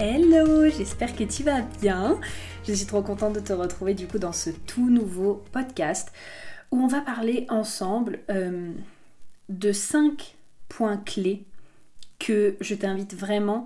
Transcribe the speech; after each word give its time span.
Hello, 0.00 0.70
j'espère 0.70 1.16
que 1.16 1.24
tu 1.24 1.42
vas 1.42 1.60
bien. 1.80 2.20
Je 2.64 2.72
suis 2.72 2.86
trop 2.86 3.02
contente 3.02 3.32
de 3.32 3.40
te 3.40 3.52
retrouver 3.52 3.94
du 3.94 4.06
coup 4.06 4.20
dans 4.20 4.32
ce 4.32 4.50
tout 4.50 4.88
nouveau 4.88 5.42
podcast 5.50 6.12
où 6.70 6.78
on 6.78 6.86
va 6.86 7.00
parler 7.00 7.46
ensemble 7.48 8.20
euh, 8.30 8.70
de 9.48 9.72
5 9.72 10.36
points 10.68 10.98
clés 10.98 11.42
que 12.20 12.56
je 12.60 12.76
t'invite 12.76 13.16
vraiment 13.16 13.64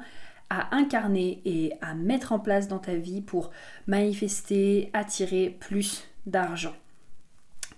à 0.49 0.75
incarner 0.75 1.43
et 1.45 1.75
à 1.83 1.93
mettre 1.93 2.33
en 2.33 2.39
place 2.39 2.67
dans 2.67 2.79
ta 2.79 2.95
vie 2.95 3.21
pour 3.21 3.51
manifester, 3.87 4.89
attirer 4.95 5.55
plus 5.61 6.09
d'argent 6.24 6.74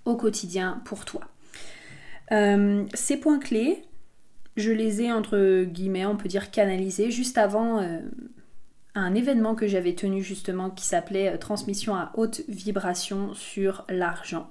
au 0.04 0.14
quotidien 0.14 0.80
pour 0.84 1.04
toi. 1.04 1.22
Euh, 2.30 2.84
ces 2.94 3.16
points 3.16 3.40
clés, 3.40 3.82
je 4.56 4.70
les 4.70 5.02
ai 5.02 5.10
entre 5.10 5.64
guillemets, 5.64 6.06
on 6.06 6.16
peut 6.16 6.28
dire 6.28 6.52
canalisés 6.52 7.10
juste 7.10 7.36
avant 7.36 7.80
euh, 7.80 7.98
un 8.94 9.14
événement 9.14 9.54
que 9.54 9.66
j'avais 9.66 9.94
tenu 9.94 10.22
justement 10.22 10.70
qui 10.70 10.84
s'appelait 10.84 11.34
euh, 11.34 11.38
Transmission 11.38 11.94
à 11.94 12.12
haute 12.14 12.42
vibration 12.48 13.34
sur 13.34 13.84
l'argent. 13.88 14.50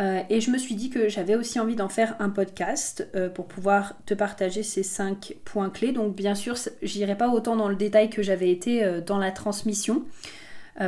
Euh, 0.00 0.22
et 0.30 0.40
je 0.40 0.50
me 0.50 0.58
suis 0.58 0.76
dit 0.76 0.90
que 0.90 1.08
j'avais 1.08 1.34
aussi 1.34 1.58
envie 1.58 1.74
d'en 1.74 1.88
faire 1.88 2.14
un 2.20 2.30
podcast 2.30 3.08
euh, 3.16 3.28
pour 3.28 3.48
pouvoir 3.48 3.94
te 4.06 4.14
partager 4.14 4.62
ces 4.62 4.84
cinq 4.84 5.34
points 5.44 5.70
clés. 5.70 5.92
Donc 5.92 6.14
bien 6.14 6.34
sûr, 6.34 6.56
j'irai 6.82 7.16
pas 7.16 7.28
autant 7.28 7.56
dans 7.56 7.68
le 7.68 7.76
détail 7.76 8.10
que 8.10 8.22
j'avais 8.22 8.50
été 8.50 9.00
dans 9.04 9.18
la 9.18 9.32
transmission. 9.32 10.04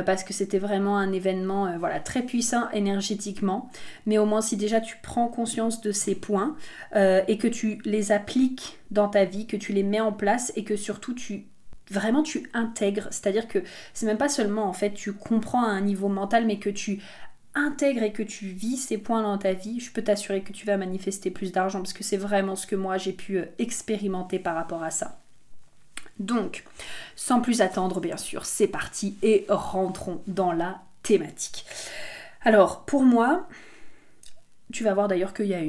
parce 0.05 0.23
que 0.23 0.31
c'était 0.31 0.59
vraiment 0.59 0.97
un 0.97 1.11
événement 1.11 1.77
voilà, 1.77 1.99
très 1.99 2.21
puissant 2.21 2.69
énergétiquement. 2.71 3.69
Mais 4.05 4.17
au 4.17 4.25
moins 4.25 4.41
si 4.41 4.55
déjà 4.55 4.79
tu 4.79 4.95
prends 5.03 5.27
conscience 5.27 5.81
de 5.81 5.91
ces 5.91 6.15
points 6.15 6.55
et 6.95 7.37
que 7.37 7.49
tu 7.49 7.81
les 7.83 8.13
appliques 8.13 8.79
dans 8.89 9.09
ta 9.09 9.25
vie, 9.25 9.47
que 9.47 9.57
tu 9.57 9.73
les 9.73 9.83
mets 9.83 9.99
en 9.99 10.13
place 10.13 10.53
et 10.55 10.63
que 10.63 10.77
surtout 10.77 11.13
tu 11.13 11.50
vraiment 11.91 12.23
tu 12.23 12.49
intègres, 12.53 13.07
c'est-à-dire 13.11 13.47
que 13.47 13.59
c'est 13.93 14.05
même 14.05 14.17
pas 14.17 14.29
seulement 14.29 14.65
en 14.65 14.73
fait 14.73 14.93
tu 14.93 15.13
comprends 15.13 15.63
à 15.63 15.69
un 15.69 15.81
niveau 15.81 16.07
mental, 16.07 16.45
mais 16.45 16.57
que 16.57 16.69
tu 16.69 17.01
intègres 17.53 18.03
et 18.03 18.13
que 18.13 18.23
tu 18.23 18.45
vis 18.47 18.77
ces 18.77 18.97
points 18.97 19.21
dans 19.21 19.37
ta 19.37 19.53
vie, 19.53 19.79
je 19.79 19.91
peux 19.91 20.01
t'assurer 20.01 20.41
que 20.41 20.53
tu 20.53 20.65
vas 20.65 20.77
manifester 20.77 21.31
plus 21.31 21.51
d'argent 21.51 21.79
parce 21.79 21.93
que 21.93 22.03
c'est 22.03 22.17
vraiment 22.17 22.55
ce 22.55 22.65
que 22.65 22.75
moi 22.75 22.97
j'ai 22.97 23.13
pu 23.13 23.37
euh, 23.37 23.45
expérimenter 23.59 24.39
par 24.39 24.55
rapport 24.55 24.83
à 24.83 24.91
ça. 24.91 25.19
Donc, 26.19 26.63
sans 27.15 27.41
plus 27.41 27.61
attendre, 27.61 27.99
bien 27.99 28.17
sûr, 28.17 28.45
c'est 28.45 28.67
parti 28.67 29.17
et 29.23 29.45
rentrons 29.49 30.21
dans 30.27 30.51
la 30.51 30.81
thématique. 31.03 31.65
Alors, 32.43 32.85
pour 32.85 33.03
moi, 33.03 33.47
tu 34.71 34.83
vas 34.83 34.93
voir 34.93 35.07
d'ailleurs 35.07 35.33
qu'il 35.33 35.47
y 35.47 35.55
a 35.55 35.59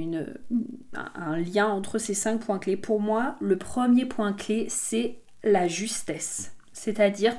un 0.94 1.37
lien 1.37 1.69
entre 1.69 1.99
ces 1.99 2.15
cinq 2.15 2.41
points 2.41 2.59
clés. 2.59 2.77
Pour 2.77 3.00
moi, 3.00 3.37
le 3.41 3.56
premier 3.56 4.04
point 4.04 4.33
clé, 4.33 4.66
c'est 4.69 5.16
la 5.44 5.69
justesse. 5.69 6.54
C'est-à-dire 6.72 7.36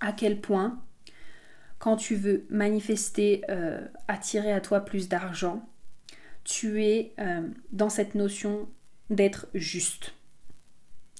à 0.00 0.12
quel 0.12 0.40
point 0.40 0.82
quand 1.78 1.96
tu 1.96 2.16
veux 2.16 2.44
manifester, 2.50 3.44
euh, 3.50 3.86
attirer 4.08 4.52
à 4.52 4.60
toi 4.60 4.80
plus 4.80 5.08
d'argent, 5.08 5.68
tu 6.44 6.82
es 6.84 7.14
euh, 7.20 7.46
dans 7.70 7.88
cette 7.88 8.14
notion 8.14 8.68
d'être 9.10 9.46
juste. 9.54 10.14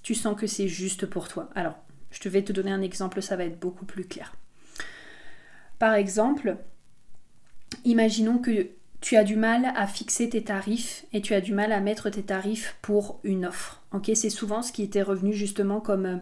Tu 0.02 0.14
sens 0.14 0.38
que 0.38 0.46
c'est 0.46 0.68
juste 0.68 1.06
pour 1.06 1.28
toi. 1.28 1.50
Alors, 1.54 1.78
je 2.10 2.28
vais 2.28 2.42
te 2.42 2.52
donner 2.52 2.72
un 2.72 2.82
exemple, 2.82 3.22
ça 3.22 3.36
va 3.36 3.44
être 3.44 3.58
beaucoup 3.58 3.84
plus 3.84 4.04
clair. 4.04 4.34
Par 5.78 5.94
exemple, 5.94 6.56
imaginons 7.84 8.38
que 8.38 8.70
tu 9.00 9.16
as 9.16 9.24
du 9.24 9.36
mal 9.36 9.72
à 9.76 9.86
fixer 9.86 10.28
tes 10.28 10.42
tarifs 10.42 11.04
et 11.12 11.20
tu 11.20 11.34
as 11.34 11.40
du 11.40 11.54
mal 11.54 11.72
à 11.72 11.80
mettre 11.80 12.10
tes 12.10 12.22
tarifs 12.22 12.76
pour 12.82 13.20
une 13.22 13.46
offre. 13.46 13.82
C'est 14.14 14.30
souvent 14.30 14.62
ce 14.62 14.72
qui 14.72 14.82
était 14.82 15.02
revenu 15.02 15.32
justement 15.32 15.80
comme, 15.80 16.06
euh, 16.06 16.16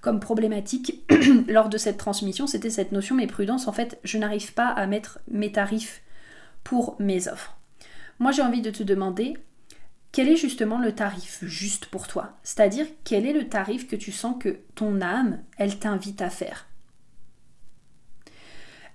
comme 0.00 0.20
problématique 0.20 1.02
lors 1.48 1.68
de 1.68 1.78
cette 1.78 1.98
transmission, 1.98 2.46
c'était 2.46 2.70
cette 2.70 2.92
notion, 2.92 3.16
mais 3.16 3.26
prudence, 3.26 3.68
en 3.68 3.72
fait, 3.72 3.98
je 4.04 4.18
n'arrive 4.18 4.54
pas 4.54 4.68
à 4.68 4.86
mettre 4.86 5.18
mes 5.30 5.52
tarifs 5.52 6.02
pour 6.64 6.96
mes 7.00 7.28
offres. 7.28 7.56
Moi, 8.18 8.32
j'ai 8.32 8.42
envie 8.42 8.62
de 8.62 8.70
te 8.70 8.82
demander 8.82 9.34
quel 10.12 10.28
est 10.28 10.36
justement 10.36 10.78
le 10.78 10.92
tarif 10.92 11.38
juste 11.42 11.86
pour 11.86 12.08
toi? 12.08 12.36
C'est-à-dire, 12.42 12.86
quel 13.04 13.26
est 13.26 13.32
le 13.32 13.48
tarif 13.48 13.86
que 13.86 13.96
tu 13.96 14.12
sens 14.12 14.36
que 14.40 14.58
ton 14.74 15.00
âme, 15.00 15.40
elle 15.56 15.78
t'invite 15.78 16.20
à 16.20 16.30
faire? 16.30 16.66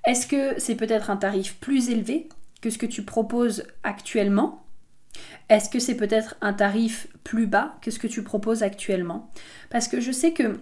Est-ce 0.06 0.28
que 0.28 0.60
c'est 0.60 0.76
peut-être 0.76 1.10
un 1.10 1.18
tarif 1.18 1.56
plus 1.60 1.90
élevé 1.90 2.30
que 2.66 2.72
ce 2.72 2.80
que 2.80 2.88
tu 2.88 3.04
proposes 3.04 3.64
actuellement 3.84 4.66
Est-ce 5.50 5.70
que 5.70 5.78
c'est 5.78 5.94
peut-être 5.94 6.36
un 6.42 6.52
tarif 6.52 7.06
plus 7.24 7.46
bas 7.46 7.78
que 7.84 7.92
ce 7.92 8.00
que 8.00 8.08
tu 8.08 8.24
proposes 8.24 8.64
actuellement? 8.64 9.30
Parce 9.70 9.88
que 9.88 10.02
je 10.02 10.12
sais 10.12 10.34
que 10.34 10.60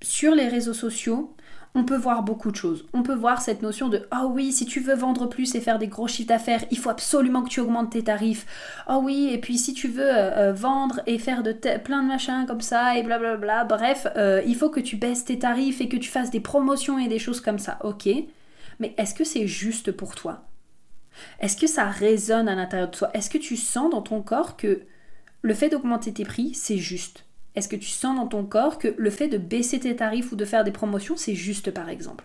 sur 0.00 0.34
les 0.34 0.48
réseaux 0.48 0.72
sociaux, 0.72 1.36
on 1.74 1.84
peut 1.84 1.98
voir 1.98 2.22
beaucoup 2.22 2.50
de 2.50 2.56
choses. 2.56 2.86
On 2.94 3.02
peut 3.02 3.14
voir 3.14 3.42
cette 3.42 3.60
notion 3.60 3.90
de 3.90 4.08
oh 4.18 4.30
oui, 4.30 4.50
si 4.50 4.64
tu 4.64 4.80
veux 4.80 4.94
vendre 4.94 5.26
plus 5.26 5.54
et 5.54 5.60
faire 5.60 5.78
des 5.78 5.88
gros 5.88 6.08
chiffres 6.08 6.28
d'affaires, 6.28 6.64
il 6.70 6.78
faut 6.78 6.88
absolument 6.88 7.42
que 7.42 7.50
tu 7.50 7.60
augmentes 7.60 7.90
tes 7.90 8.04
tarifs. 8.04 8.46
Oh 8.88 9.00
oui, 9.02 9.28
et 9.30 9.38
puis 9.38 9.58
si 9.58 9.74
tu 9.74 9.88
veux 9.88 10.08
euh, 10.08 10.48
euh, 10.48 10.52
vendre 10.54 11.00
et 11.06 11.18
faire 11.18 11.42
de 11.42 11.52
plein 11.52 12.02
de 12.02 12.08
machins 12.08 12.46
comme 12.46 12.62
ça 12.62 12.96
et 12.96 13.02
blablabla, 13.02 13.64
bref, 13.64 14.06
euh, 14.16 14.40
il 14.46 14.56
faut 14.56 14.70
que 14.70 14.80
tu 14.80 14.96
baisses 14.96 15.26
tes 15.26 15.38
tarifs 15.38 15.82
et 15.82 15.90
que 15.90 15.98
tu 15.98 16.08
fasses 16.08 16.30
des 16.30 16.40
promotions 16.40 16.98
et 16.98 17.08
des 17.08 17.18
choses 17.18 17.42
comme 17.42 17.58
ça. 17.58 17.78
Ok, 17.84 18.08
mais 18.80 18.94
est-ce 18.96 19.14
que 19.14 19.24
c'est 19.24 19.46
juste 19.46 19.92
pour 19.92 20.14
toi? 20.14 20.44
Est-ce 21.40 21.56
que 21.56 21.66
ça 21.66 21.84
résonne 21.84 22.48
à 22.48 22.54
l'intérieur 22.54 22.90
de 22.90 22.96
toi? 22.96 23.10
Est-ce 23.14 23.30
que 23.30 23.38
tu 23.38 23.56
sens 23.56 23.90
dans 23.90 24.02
ton 24.02 24.22
corps 24.22 24.56
que 24.56 24.82
le 25.42 25.54
fait 25.54 25.68
d'augmenter 25.68 26.12
tes 26.12 26.24
prix, 26.24 26.54
c'est 26.54 26.78
juste? 26.78 27.24
Est-ce 27.54 27.68
que 27.68 27.76
tu 27.76 27.88
sens 27.88 28.16
dans 28.16 28.26
ton 28.26 28.44
corps 28.44 28.78
que 28.78 28.94
le 28.96 29.10
fait 29.10 29.28
de 29.28 29.38
baisser 29.38 29.78
tes 29.80 29.94
tarifs 29.96 30.32
ou 30.32 30.36
de 30.36 30.44
faire 30.44 30.64
des 30.64 30.70
promotions, 30.70 31.16
c'est 31.16 31.34
juste 31.34 31.70
par 31.70 31.88
exemple? 31.88 32.24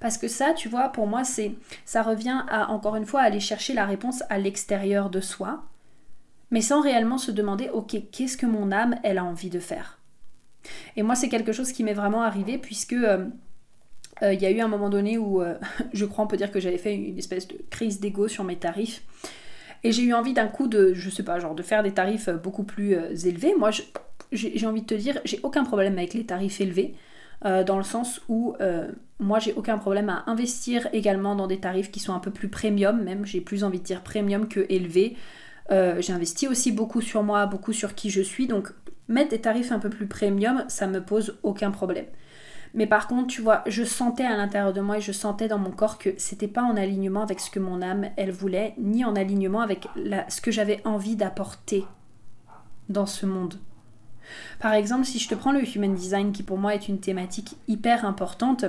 Parce 0.00 0.18
que 0.18 0.28
ça, 0.28 0.52
tu 0.52 0.68
vois, 0.68 0.88
pour 0.88 1.06
moi, 1.06 1.24
c'est 1.24 1.54
ça 1.84 2.02
revient 2.02 2.42
à 2.48 2.70
encore 2.70 2.96
une 2.96 3.06
fois 3.06 3.20
aller 3.20 3.40
chercher 3.40 3.74
la 3.74 3.86
réponse 3.86 4.22
à 4.28 4.38
l'extérieur 4.38 5.10
de 5.10 5.20
soi, 5.20 5.64
mais 6.50 6.60
sans 6.60 6.80
réellement 6.80 7.18
se 7.18 7.30
demander 7.30 7.70
OK, 7.70 7.96
qu'est-ce 8.12 8.36
que 8.36 8.46
mon 8.46 8.72
âme 8.72 8.96
elle 9.02 9.18
a 9.18 9.24
envie 9.24 9.50
de 9.50 9.60
faire? 9.60 9.98
Et 10.96 11.02
moi, 11.02 11.14
c'est 11.14 11.28
quelque 11.28 11.52
chose 11.52 11.72
qui 11.72 11.84
m'est 11.84 11.94
vraiment 11.94 12.22
arrivé 12.22 12.58
puisque 12.58 12.92
euh, 12.92 13.26
euh, 14.22 14.32
il 14.32 14.40
y 14.40 14.46
a 14.46 14.50
eu 14.50 14.60
un 14.60 14.68
moment 14.68 14.88
donné 14.88 15.18
où 15.18 15.42
euh, 15.42 15.54
je 15.92 16.04
crois 16.04 16.24
on 16.24 16.28
peut 16.28 16.36
dire 16.36 16.50
que 16.50 16.60
j'avais 16.60 16.78
fait 16.78 16.94
une 16.94 17.18
espèce 17.18 17.46
de 17.48 17.56
crise 17.70 18.00
d'ego 18.00 18.28
sur 18.28 18.44
mes 18.44 18.56
tarifs. 18.56 19.02
Et 19.84 19.92
j'ai 19.92 20.02
eu 20.02 20.14
envie 20.14 20.32
d'un 20.32 20.48
coup 20.48 20.68
de, 20.68 20.94
je 20.94 21.10
sais 21.10 21.22
pas, 21.22 21.38
genre 21.38 21.54
de 21.54 21.62
faire 21.62 21.82
des 21.82 21.92
tarifs 21.92 22.28
euh, 22.28 22.36
beaucoup 22.36 22.64
plus 22.64 22.94
élevés. 23.26 23.54
Moi, 23.56 23.70
j'ai 24.32 24.66
envie 24.66 24.82
de 24.82 24.86
te 24.86 24.94
dire, 24.94 25.20
j'ai 25.24 25.38
aucun 25.42 25.64
problème 25.64 25.98
avec 25.98 26.14
les 26.14 26.24
tarifs 26.24 26.60
élevés. 26.60 26.94
dans 27.44 27.76
le 27.76 27.84
sens 27.84 28.20
où 28.28 28.56
moi 29.20 29.38
j'ai 29.38 29.52
aucun 29.52 29.78
problème 29.78 30.08
à 30.08 30.24
investir 30.26 30.88
également 30.92 31.36
dans 31.36 31.46
des 31.46 31.60
tarifs 31.60 31.92
qui 31.92 32.00
sont 32.00 32.12
un 32.12 32.18
peu 32.18 32.32
plus 32.32 32.48
premium, 32.48 33.04
même 33.04 33.24
j'ai 33.24 33.40
plus 33.40 33.62
envie 33.62 33.78
de 33.78 33.84
dire 33.84 34.02
premium 34.02 34.48
que 34.48 34.66
élevé. 34.68 35.16
j'ai 35.70 36.12
investi 36.12 36.48
aussi 36.48 36.72
beaucoup 36.72 37.00
sur 37.00 37.22
moi, 37.22 37.46
beaucoup 37.46 37.72
sur 37.72 37.94
qui 37.94 38.10
je 38.10 38.20
suis, 38.20 38.48
donc 38.48 38.72
mettre 39.06 39.30
des 39.30 39.40
tarifs 39.40 39.70
un 39.70 39.78
peu 39.78 39.90
plus 39.90 40.08
premium, 40.08 40.64
ça 40.66 40.88
me 40.88 41.00
pose 41.00 41.38
aucun 41.44 41.70
problème. 41.70 42.06
Mais 42.76 42.86
par 42.86 43.08
contre, 43.08 43.28
tu 43.28 43.40
vois, 43.40 43.62
je 43.66 43.82
sentais 43.84 44.24
à 44.24 44.36
l'intérieur 44.36 44.74
de 44.74 44.82
moi 44.82 44.98
et 44.98 45.00
je 45.00 45.10
sentais 45.10 45.48
dans 45.48 45.58
mon 45.58 45.70
corps 45.70 45.96
que 45.96 46.10
c'était 46.18 46.46
pas 46.46 46.62
en 46.62 46.76
alignement 46.76 47.22
avec 47.22 47.40
ce 47.40 47.50
que 47.50 47.58
mon 47.58 47.80
âme, 47.80 48.10
elle 48.16 48.30
voulait, 48.30 48.74
ni 48.76 49.02
en 49.02 49.16
alignement 49.16 49.62
avec 49.62 49.88
ce 50.28 50.42
que 50.42 50.50
j'avais 50.50 50.82
envie 50.84 51.16
d'apporter 51.16 51.86
dans 52.90 53.06
ce 53.06 53.24
monde. 53.24 53.58
Par 54.60 54.74
exemple, 54.74 55.06
si 55.06 55.18
je 55.18 55.26
te 55.26 55.34
prends 55.34 55.52
le 55.52 55.66
Human 55.66 55.94
Design, 55.94 56.32
qui 56.32 56.42
pour 56.42 56.58
moi 56.58 56.74
est 56.74 56.88
une 56.88 57.00
thématique 57.00 57.56
hyper 57.66 58.04
importante, 58.04 58.66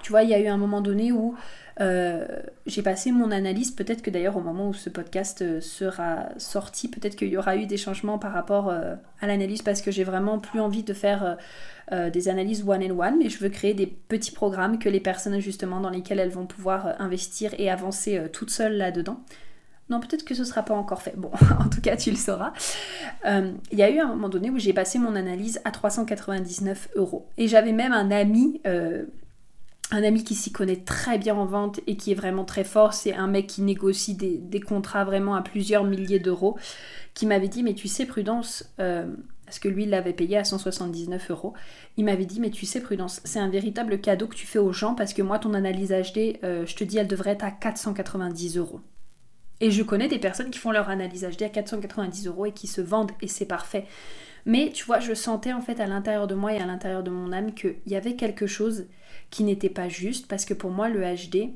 tu 0.00 0.10
vois, 0.10 0.22
il 0.22 0.30
y 0.30 0.34
a 0.34 0.40
eu 0.40 0.46
un 0.46 0.56
moment 0.56 0.80
donné 0.80 1.12
où 1.12 1.34
euh, 1.80 2.26
j'ai 2.66 2.82
passé 2.82 3.12
mon 3.12 3.30
analyse, 3.30 3.70
peut-être 3.70 4.02
que 4.02 4.10
d'ailleurs 4.10 4.36
au 4.36 4.40
moment 4.40 4.68
où 4.68 4.74
ce 4.74 4.90
podcast 4.90 5.42
euh, 5.42 5.60
sera 5.60 6.28
sorti, 6.36 6.88
peut-être 6.88 7.16
qu'il 7.16 7.28
y 7.28 7.36
aura 7.36 7.56
eu 7.56 7.66
des 7.66 7.76
changements 7.76 8.18
par 8.18 8.32
rapport 8.32 8.68
euh, 8.68 8.94
à 9.20 9.26
l'analyse 9.26 9.62
parce 9.62 9.80
que 9.80 9.90
j'ai 9.90 10.04
vraiment 10.04 10.38
plus 10.38 10.60
envie 10.60 10.82
de 10.82 10.92
faire 10.92 11.36
des 11.90 12.28
analyses 12.28 12.64
one 12.66 12.82
and 12.82 12.98
one, 12.98 13.18
mais 13.18 13.28
je 13.28 13.38
veux 13.38 13.50
créer 13.50 13.74
des 13.74 13.86
petits 13.86 14.30
programmes 14.30 14.78
que 14.78 14.88
les 14.88 15.00
personnes 15.00 15.40
justement 15.40 15.78
dans 15.78 15.90
lesquels 15.90 16.18
elles 16.18 16.30
vont 16.30 16.46
pouvoir 16.46 16.94
investir 17.00 17.52
et 17.58 17.70
avancer 17.70 18.28
toutes 18.32 18.50
seules 18.50 18.76
là-dedans. 18.76 19.20
Non, 19.90 20.00
peut-être 20.00 20.24
que 20.24 20.34
ce 20.34 20.44
sera 20.44 20.62
pas 20.62 20.74
encore 20.74 21.02
fait. 21.02 21.14
Bon, 21.16 21.30
en 21.60 21.68
tout 21.68 21.82
cas, 21.82 21.96
tu 21.96 22.10
le 22.10 22.16
sauras. 22.16 22.52
Il 23.26 23.78
y 23.78 23.82
a 23.82 23.90
eu 23.90 23.98
un 23.98 24.06
moment 24.06 24.30
donné 24.30 24.48
où 24.48 24.58
j'ai 24.58 24.72
passé 24.72 24.98
mon 24.98 25.14
analyse 25.14 25.60
à 25.64 25.70
399 25.70 26.88
euros. 26.96 27.28
Et 27.36 27.46
j'avais 27.46 27.72
même 27.72 27.92
un 27.92 28.10
ami, 28.10 28.62
un 29.92 30.02
ami 30.02 30.24
qui 30.24 30.34
s'y 30.34 30.52
connaît 30.52 30.76
très 30.76 31.18
bien 31.18 31.34
en 31.34 31.44
vente 31.44 31.80
et 31.86 31.96
qui 31.96 32.12
est 32.12 32.14
vraiment 32.14 32.44
très 32.44 32.64
fort. 32.64 32.94
C'est 32.94 33.14
un 33.14 33.26
mec 33.26 33.46
qui 33.46 33.62
négocie 33.62 34.14
des, 34.14 34.60
contrats 34.60 35.04
vraiment 35.04 35.34
à 35.34 35.42
plusieurs 35.42 35.84
milliers 35.84 36.18
d'euros, 36.18 36.58
qui 37.14 37.26
m'avait 37.26 37.48
dit, 37.48 37.62
mais 37.62 37.74
tu 37.74 37.88
sais, 37.88 38.06
Prudence, 38.06 38.72
euh, 38.80 39.06
parce 39.44 39.58
que 39.58 39.68
lui, 39.68 39.84
il 39.84 39.90
l'avait 39.90 40.14
payé 40.14 40.38
à 40.38 40.44
179 40.44 41.30
euros. 41.30 41.52
Il 41.96 42.06
m'avait 42.06 42.24
dit, 42.24 42.40
mais 42.40 42.50
tu 42.50 42.64
sais, 42.64 42.80
Prudence, 42.80 43.20
c'est 43.24 43.38
un 43.38 43.50
véritable 43.50 44.00
cadeau 44.00 44.26
que 44.26 44.34
tu 44.34 44.46
fais 44.46 44.58
aux 44.58 44.72
gens 44.72 44.94
parce 44.94 45.12
que 45.12 45.20
moi, 45.20 45.38
ton 45.38 45.52
analyse 45.52 45.90
HD, 45.90 46.38
je 46.42 46.74
te 46.74 46.84
dis, 46.84 46.96
elle 46.96 47.08
devrait 47.08 47.32
être 47.32 47.44
à 47.44 47.50
490 47.50 48.56
euros. 48.56 48.80
Et 49.62 49.70
je 49.70 49.84
connais 49.84 50.08
des 50.08 50.18
personnes 50.18 50.50
qui 50.50 50.58
font 50.58 50.72
leur 50.72 50.88
analyse 50.88 51.24
HD 51.24 51.42
à 51.42 51.48
490 51.48 52.26
euros 52.26 52.46
et 52.46 52.52
qui 52.52 52.66
se 52.66 52.80
vendent 52.80 53.12
et 53.20 53.28
c'est 53.28 53.46
parfait. 53.46 53.86
Mais 54.44 54.72
tu 54.74 54.84
vois, 54.84 54.98
je 54.98 55.14
sentais 55.14 55.52
en 55.52 55.60
fait 55.60 55.78
à 55.78 55.86
l'intérieur 55.86 56.26
de 56.26 56.34
moi 56.34 56.52
et 56.52 56.58
à 56.58 56.66
l'intérieur 56.66 57.04
de 57.04 57.10
mon 57.10 57.32
âme 57.32 57.54
qu'il 57.54 57.76
y 57.86 57.94
avait 57.94 58.16
quelque 58.16 58.48
chose 58.48 58.86
qui 59.32 59.42
n'était 59.42 59.70
pas 59.70 59.88
juste 59.88 60.28
parce 60.28 60.44
que 60.44 60.54
pour 60.54 60.70
moi 60.70 60.88
le 60.88 61.00
HD, 61.00 61.50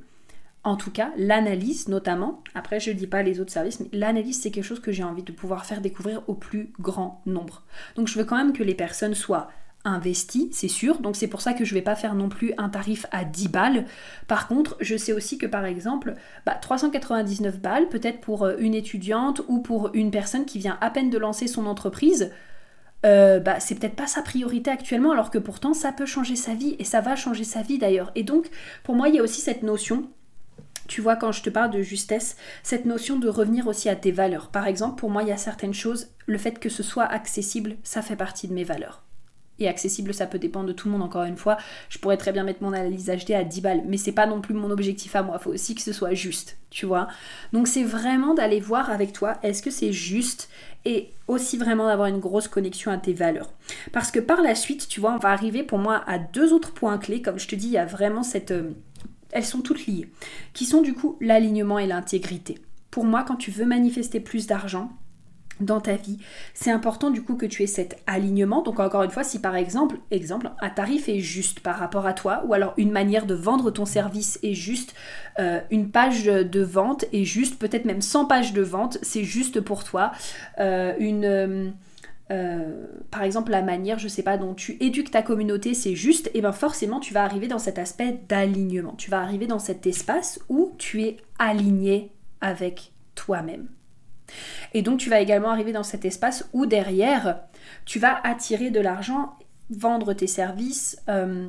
en 0.64 0.76
tout 0.76 0.90
cas 0.90 1.12
l'analyse 1.16 1.86
notamment, 1.86 2.42
après 2.54 2.80
je 2.80 2.90
ne 2.90 2.96
dis 2.96 3.06
pas 3.06 3.22
les 3.22 3.38
autres 3.38 3.52
services, 3.52 3.78
mais 3.78 3.90
l'analyse 3.92 4.40
c'est 4.40 4.50
quelque 4.50 4.64
chose 4.64 4.80
que 4.80 4.90
j'ai 4.90 5.04
envie 5.04 5.22
de 5.22 5.30
pouvoir 5.30 5.66
faire 5.66 5.80
découvrir 5.80 6.22
au 6.26 6.34
plus 6.34 6.72
grand 6.80 7.22
nombre. 7.26 7.62
Donc 7.94 8.08
je 8.08 8.18
veux 8.18 8.24
quand 8.24 8.36
même 8.36 8.54
que 8.54 8.64
les 8.64 8.74
personnes 8.74 9.14
soient 9.14 9.50
investi, 9.84 10.48
c'est 10.52 10.68
sûr. 10.68 10.98
Donc 10.98 11.16
c'est 11.16 11.28
pour 11.28 11.40
ça 11.40 11.52
que 11.52 11.64
je 11.64 11.74
vais 11.74 11.82
pas 11.82 11.94
faire 11.94 12.14
non 12.14 12.28
plus 12.28 12.52
un 12.58 12.68
tarif 12.68 13.06
à 13.12 13.24
10 13.24 13.48
balles. 13.48 13.84
Par 14.26 14.48
contre, 14.48 14.76
je 14.80 14.96
sais 14.96 15.12
aussi 15.12 15.38
que 15.38 15.46
par 15.46 15.64
exemple, 15.64 16.14
399 16.60 17.60
bah, 17.60 17.70
balles, 17.70 17.88
peut-être 17.88 18.20
pour 18.20 18.44
euh, 18.44 18.56
une 18.58 18.74
étudiante 18.74 19.42
ou 19.48 19.60
pour 19.60 19.90
une 19.94 20.10
personne 20.10 20.44
qui 20.44 20.58
vient 20.58 20.78
à 20.80 20.90
peine 20.90 21.10
de 21.10 21.18
lancer 21.18 21.46
son 21.46 21.66
entreprise, 21.66 22.32
euh, 23.04 23.40
bah, 23.40 23.60
c'est 23.60 23.74
peut-être 23.76 23.96
pas 23.96 24.06
sa 24.06 24.22
priorité 24.22 24.70
actuellement, 24.70 25.12
alors 25.12 25.30
que 25.30 25.38
pourtant 25.38 25.74
ça 25.74 25.92
peut 25.92 26.06
changer 26.06 26.36
sa 26.36 26.54
vie 26.54 26.76
et 26.78 26.84
ça 26.84 27.00
va 27.00 27.16
changer 27.16 27.44
sa 27.44 27.62
vie 27.62 27.78
d'ailleurs. 27.78 28.10
Et 28.14 28.22
donc, 28.22 28.48
pour 28.84 28.94
moi, 28.94 29.08
il 29.08 29.16
y 29.16 29.18
a 29.18 29.22
aussi 29.22 29.40
cette 29.40 29.62
notion 29.62 30.08
tu 30.88 31.00
vois, 31.00 31.16
quand 31.16 31.32
je 31.32 31.42
te 31.42 31.50
parle 31.50 31.72
de 31.72 31.82
justesse, 31.82 32.36
cette 32.62 32.84
notion 32.84 33.18
de 33.18 33.28
revenir 33.28 33.66
aussi 33.66 33.88
à 33.88 33.96
tes 33.96 34.12
valeurs. 34.12 34.50
Par 34.50 34.68
exemple, 34.68 35.00
pour 35.00 35.10
moi, 35.10 35.22
il 35.24 35.28
y 35.28 35.32
a 35.32 35.36
certaines 35.36 35.74
choses, 35.74 36.10
le 36.26 36.38
fait 36.38 36.60
que 36.60 36.68
ce 36.68 36.84
soit 36.84 37.04
accessible, 37.04 37.76
ça 37.82 38.02
fait 38.02 38.14
partie 38.14 38.46
de 38.46 38.54
mes 38.54 38.62
valeurs 38.62 39.05
et 39.58 39.68
accessible, 39.68 40.12
ça 40.12 40.26
peut 40.26 40.38
dépendre 40.38 40.66
de 40.66 40.72
tout 40.72 40.88
le 40.88 40.92
monde 40.92 41.02
encore 41.02 41.24
une 41.24 41.36
fois. 41.36 41.56
Je 41.88 41.98
pourrais 41.98 42.16
très 42.16 42.32
bien 42.32 42.44
mettre 42.44 42.62
mon 42.62 42.72
analyse 42.72 43.10
HD 43.10 43.32
à 43.32 43.44
10 43.44 43.60
balles, 43.60 43.82
mais 43.86 43.96
c'est 43.96 44.12
pas 44.12 44.26
non 44.26 44.40
plus 44.40 44.54
mon 44.54 44.70
objectif 44.70 45.16
à 45.16 45.22
moi. 45.22 45.38
Faut 45.38 45.52
aussi 45.52 45.74
que 45.74 45.82
ce 45.82 45.92
soit 45.92 46.14
juste, 46.14 46.58
tu 46.70 46.86
vois. 46.86 47.08
Donc 47.52 47.68
c'est 47.68 47.84
vraiment 47.84 48.34
d'aller 48.34 48.60
voir 48.60 48.90
avec 48.90 49.12
toi, 49.12 49.38
est-ce 49.42 49.62
que 49.62 49.70
c'est 49.70 49.92
juste 49.92 50.48
et 50.86 51.10
aussi 51.26 51.58
vraiment 51.58 51.86
d'avoir 51.86 52.06
une 52.06 52.20
grosse 52.20 52.46
connexion 52.46 52.92
à 52.92 52.96
tes 52.96 53.12
valeurs. 53.12 53.52
Parce 53.92 54.12
que 54.12 54.20
par 54.20 54.40
la 54.40 54.54
suite, 54.54 54.86
tu 54.88 55.00
vois, 55.00 55.14
on 55.14 55.18
va 55.18 55.30
arriver 55.30 55.64
pour 55.64 55.78
moi 55.78 56.04
à 56.06 56.18
deux 56.18 56.52
autres 56.52 56.72
points 56.72 56.96
clés. 56.96 57.20
Comme 57.20 57.40
je 57.40 57.48
te 57.48 57.56
dis, 57.56 57.66
il 57.66 57.72
y 57.72 57.78
a 57.78 57.84
vraiment 57.84 58.22
cette... 58.22 58.52
Euh, 58.52 58.70
elles 59.32 59.44
sont 59.44 59.62
toutes 59.62 59.86
liées. 59.86 60.08
Qui 60.54 60.64
sont 60.64 60.82
du 60.82 60.94
coup 60.94 61.18
l'alignement 61.20 61.80
et 61.80 61.88
l'intégrité. 61.88 62.58
Pour 62.92 63.04
moi, 63.04 63.24
quand 63.24 63.34
tu 63.34 63.50
veux 63.50 63.66
manifester 63.66 64.20
plus 64.20 64.46
d'argent, 64.46 64.92
dans 65.60 65.80
ta 65.80 65.96
vie. 65.96 66.18
C'est 66.54 66.70
important 66.70 67.10
du 67.10 67.22
coup 67.22 67.36
que 67.36 67.46
tu 67.46 67.62
aies 67.62 67.68
cet 67.68 67.98
alignement. 68.06 68.62
Donc 68.62 68.80
encore 68.80 69.02
une 69.02 69.10
fois, 69.10 69.24
si 69.24 69.40
par 69.40 69.56
exemple, 69.56 69.96
exemple, 70.10 70.50
un 70.60 70.70
tarif 70.70 71.08
est 71.08 71.20
juste 71.20 71.60
par 71.60 71.76
rapport 71.76 72.06
à 72.06 72.12
toi, 72.12 72.42
ou 72.46 72.54
alors 72.54 72.74
une 72.76 72.90
manière 72.90 73.26
de 73.26 73.34
vendre 73.34 73.70
ton 73.70 73.86
service 73.86 74.38
est 74.42 74.54
juste, 74.54 74.94
euh, 75.38 75.60
une 75.70 75.90
page 75.90 76.24
de 76.24 76.62
vente 76.62 77.04
est 77.12 77.24
juste, 77.24 77.58
peut-être 77.58 77.84
même 77.84 78.02
100 78.02 78.26
pages 78.26 78.52
de 78.52 78.62
vente, 78.62 78.98
c'est 79.02 79.24
juste 79.24 79.60
pour 79.60 79.84
toi. 79.84 80.12
Euh, 80.58 80.94
une 80.98 81.74
euh, 82.32 82.86
par 83.12 83.22
exemple 83.22 83.52
la 83.52 83.62
manière, 83.62 83.98
je 83.98 84.08
sais 84.08 84.22
pas, 84.22 84.36
dont 84.36 84.54
tu 84.54 84.76
éduques 84.80 85.10
ta 85.10 85.22
communauté, 85.22 85.74
c'est 85.74 85.94
juste, 85.94 86.30
et 86.34 86.40
bien 86.40 86.52
forcément 86.52 86.98
tu 86.98 87.14
vas 87.14 87.22
arriver 87.22 87.46
dans 87.46 87.58
cet 87.58 87.78
aspect 87.78 88.18
d'alignement. 88.28 88.94
Tu 88.98 89.10
vas 89.10 89.20
arriver 89.20 89.46
dans 89.46 89.60
cet 89.60 89.86
espace 89.86 90.40
où 90.48 90.72
tu 90.78 91.02
es 91.02 91.18
aligné 91.38 92.10
avec 92.40 92.92
toi-même. 93.14 93.68
Et 94.74 94.82
donc 94.82 94.98
tu 94.98 95.10
vas 95.10 95.20
également 95.20 95.50
arriver 95.50 95.72
dans 95.72 95.82
cet 95.82 96.04
espace 96.04 96.48
où 96.52 96.66
derrière, 96.66 97.40
tu 97.84 97.98
vas 97.98 98.20
attirer 98.24 98.70
de 98.70 98.80
l'argent, 98.80 99.36
vendre 99.70 100.12
tes 100.12 100.26
services, 100.26 101.02
euh, 101.08 101.48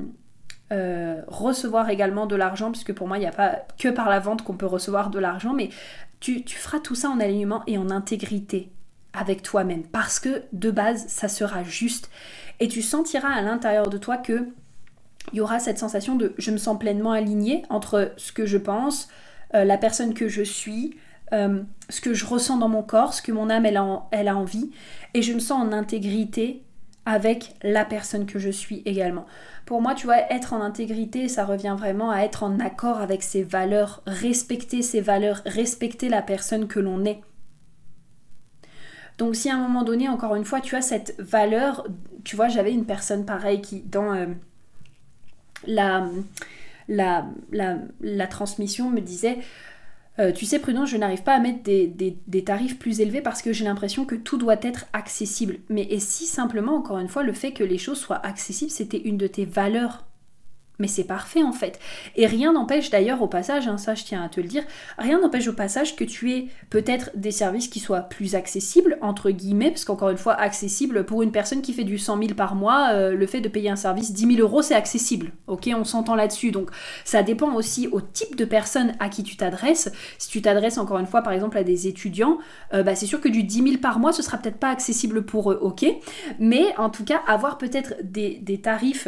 euh, 0.72 1.22
recevoir 1.28 1.90
également 1.90 2.26
de 2.26 2.36
l'argent, 2.36 2.72
puisque 2.72 2.94
pour 2.94 3.08
moi, 3.08 3.18
il 3.18 3.22
n'y 3.22 3.28
a 3.28 3.32
pas 3.32 3.66
que 3.78 3.88
par 3.88 4.10
la 4.10 4.20
vente 4.20 4.44
qu'on 4.44 4.58
peut 4.58 4.66
recevoir 4.66 5.10
de 5.10 5.20
l'argent, 5.20 5.54
mais 5.54 5.70
tu, 6.20 6.44
feras 6.46 6.80
tout 6.80 6.96
ça 6.96 7.10
en 7.10 7.20
alignement 7.20 7.64
et 7.68 7.78
en 7.78 7.90
intégrité 7.90 8.70
avec 9.14 9.44
toi-même, 9.44 9.84
parce 9.84 10.20
que 10.20 10.44
de 10.52 10.70
base, 10.70 11.06
ça 11.08 11.28
sera 11.28 11.64
juste. 11.64 12.10
Et 12.60 12.68
tu 12.68 12.82
sentiras 12.82 13.30
à 13.30 13.42
l'intérieur 13.42 13.88
de 13.88 13.98
toi 13.98 14.18
que 14.18 14.50
il 15.34 15.38
y 15.38 15.42
aura 15.42 15.60
cette 15.60 15.78
sensation 15.78 16.16
de 16.16 16.34
je 16.38 16.52
me 16.52 16.58
sens 16.58 16.80
pleinement 16.80 17.12
aligné 17.12 17.64
entre 17.70 18.14
ce 18.18 18.32
que 18.32 18.46
je 18.46 18.58
pense, 18.58 19.10
euh, 19.56 19.64
la 19.64 19.78
personne 19.78 20.14
que 20.14 20.28
je 20.28 20.44
suis, 20.44 20.98
euh, 21.34 21.62
ce 21.90 22.02
que 22.02 22.14
je 22.14 22.26
ressens 22.26 22.58
dans 22.58 22.70
mon 22.70 22.84
corps, 22.84 23.14
ce 23.14 23.22
que 23.22 23.32
mon 23.32 23.50
âme 23.50 23.66
elle 23.66 24.28
a, 24.28 24.36
envie, 24.36 24.72
et 25.14 25.22
je 25.22 25.34
me 25.34 25.40
sens 25.40 25.62
en 25.62 25.72
intégrité 25.72 26.64
avec 27.06 27.56
la 27.64 27.86
personne 27.86 28.26
que 28.26 28.40
je 28.40 28.50
suis 28.50 28.82
également. 28.86 29.26
Pour 29.66 29.82
moi, 29.82 29.96
tu 29.96 30.06
vois, 30.06 30.20
être 30.32 30.54
en 30.54 30.62
intégrité, 30.62 31.30
ça 31.30 31.46
revient 31.46 31.76
vraiment 31.78 32.12
à 32.12 32.22
être 32.22 32.44
en 32.44 32.60
accord 32.60 33.00
avec 33.00 33.24
ses 33.24 33.44
valeurs, 33.44 34.02
respecter 34.06 34.82
ses 34.82 35.02
valeurs, 35.02 35.42
respecter 35.46 36.10
la 36.10 36.22
personne 36.22 36.68
que 36.68 36.80
l'on 36.80 37.06
est. 37.06 37.22
Donc 39.18 39.36
si 39.36 39.50
à 39.50 39.56
un 39.56 39.60
moment 39.60 39.84
donné, 39.84 40.10
encore 40.10 40.36
une 40.36 40.46
fois, 40.46 40.62
tu 40.62 40.76
as 40.76 40.82
cette 40.82 41.16
valeur, 41.18 41.88
tu 42.24 42.36
vois, 42.36 42.50
j'avais 42.50 42.72
une 42.72 42.86
personne 42.86 43.26
pareille 43.26 43.62
qui, 43.62 43.82
dans 43.82 44.14
euh, 44.14 44.28
la, 45.68 46.08
transmission, 48.30 48.90
me 48.90 49.02
disait, 49.02 49.40
euh, 50.20 50.32
tu 50.32 50.46
sais, 50.46 50.60
Prudence, 50.60 50.90
je 50.90 50.98
n'arrive 50.98 51.24
pas 51.24 51.36
à 51.36 51.40
mettre 51.40 51.64
des, 51.64 52.44
tarifs 52.44 52.80
plus 52.80 53.02
élevés 53.02 53.22
parce 53.22 53.42
que 53.42 53.54
j'ai 53.54 53.66
l'impression 53.66 54.06
que 54.06 54.16
tout 54.16 54.38
doit 54.38 54.58
être 54.62 54.86
accessible. 54.94 55.60
Mais 55.70 55.84
et 55.90 56.00
si 56.00 56.26
simplement, 56.26 56.76
encore 56.76 56.98
une 56.98 57.08
fois, 57.08 57.24
le 57.24 57.34
fait 57.34 57.52
que 57.52 57.64
les 57.64 57.78
choses 57.78 58.00
soient 58.00 58.26
accessibles, 58.26 58.72
c'était 58.72 59.02
une 59.02 59.18
de 59.18 59.28
tes 59.28 59.46
valeurs 59.46 60.07
mais 60.80 60.88
c'est 60.88 61.04
parfait 61.04 61.44
en 61.44 61.52
fait. 61.52 61.80
Et 62.16 62.26
rien 62.26 62.54
n'empêche 62.54 62.90
d'ailleurs 62.90 63.22
au 63.22 63.28
passage, 63.28 63.68
hein, 63.68 63.78
ça 63.78 63.96
je 63.96 64.04
tiens 64.04 64.24
à 64.24 64.30
te 64.30 64.40
le 64.40 64.48
dire, 64.48 64.64
rien 64.98 65.20
n'empêche 65.20 65.48
au 65.48 65.54
passage 65.54 65.96
que 65.96 66.04
tu 66.04 66.32
aies 66.32 66.48
peut-être 66.70 67.12
des 67.16 67.32
services 67.32 67.68
qui 67.68 67.80
soient 67.80 68.02
plus 68.02 68.36
accessibles, 68.36 68.98
entre 69.02 69.32
guillemets, 69.32 69.72
parce 69.72 69.86
qu'encore 69.86 70.10
une 70.10 70.18
fois, 70.18 70.34
accessible 70.34 71.06
pour 71.06 71.22
une 71.22 71.32
personne 71.32 71.62
qui 71.62 71.74
fait 71.74 71.84
du 71.84 71.98
100 71.98 72.20
000 72.20 72.34
par 72.34 72.56
mois, 72.56 72.90
euh, 72.94 73.12
le 73.14 73.28
fait 73.28 73.42
de 73.42 73.50
payer 73.50 73.70
un 73.70 73.76
service 73.76 74.12
10 74.12 74.36
000 74.36 74.42
euros, 74.42 74.62
c'est 74.62 74.76
accessible. 74.76 75.32
Ok, 75.48 75.70
on 75.76 75.84
s'entend 75.84 76.16
là-dessus. 76.16 76.52
Donc 76.52 76.70
ça 77.06 77.24
dépend 77.24 77.54
aussi 77.54 77.88
au 77.92 78.02
type 78.02 78.36
de 78.36 78.46
personne 78.46 78.94
à 79.00 79.10
qui 79.10 79.24
tu 79.24 79.38
t'adresses. 79.38 79.92
Si 80.18 80.30
tu 80.30 80.42
t'adresses 80.42 80.78
encore 80.78 81.00
une 81.00 81.08
fois 81.08 81.22
par 81.22 81.34
exemple 81.34 81.58
à 81.58 81.64
des 81.64 81.88
étudiants, 81.88 82.38
euh, 82.74 82.84
bah, 82.84 82.96
c'est 82.96 83.06
sûr 83.06 83.22
que 83.22 83.30
du 83.30 83.44
10 83.44 83.64
000 83.64 83.78
par 83.78 84.00
mois, 84.00 84.14
ce 84.14 84.22
sera 84.22 84.38
peut-être 84.38 84.58
pas 84.58 84.70
accessible 84.70 85.26
pour 85.26 85.52
eux, 85.52 85.60
ok. 85.62 85.86
Mais 86.40 86.66
en 86.78 86.90
tout 86.90 87.04
cas, 87.04 87.22
avoir 87.28 87.58
peut-être 87.58 87.96
des, 88.04 88.62
tarifs 88.62 89.08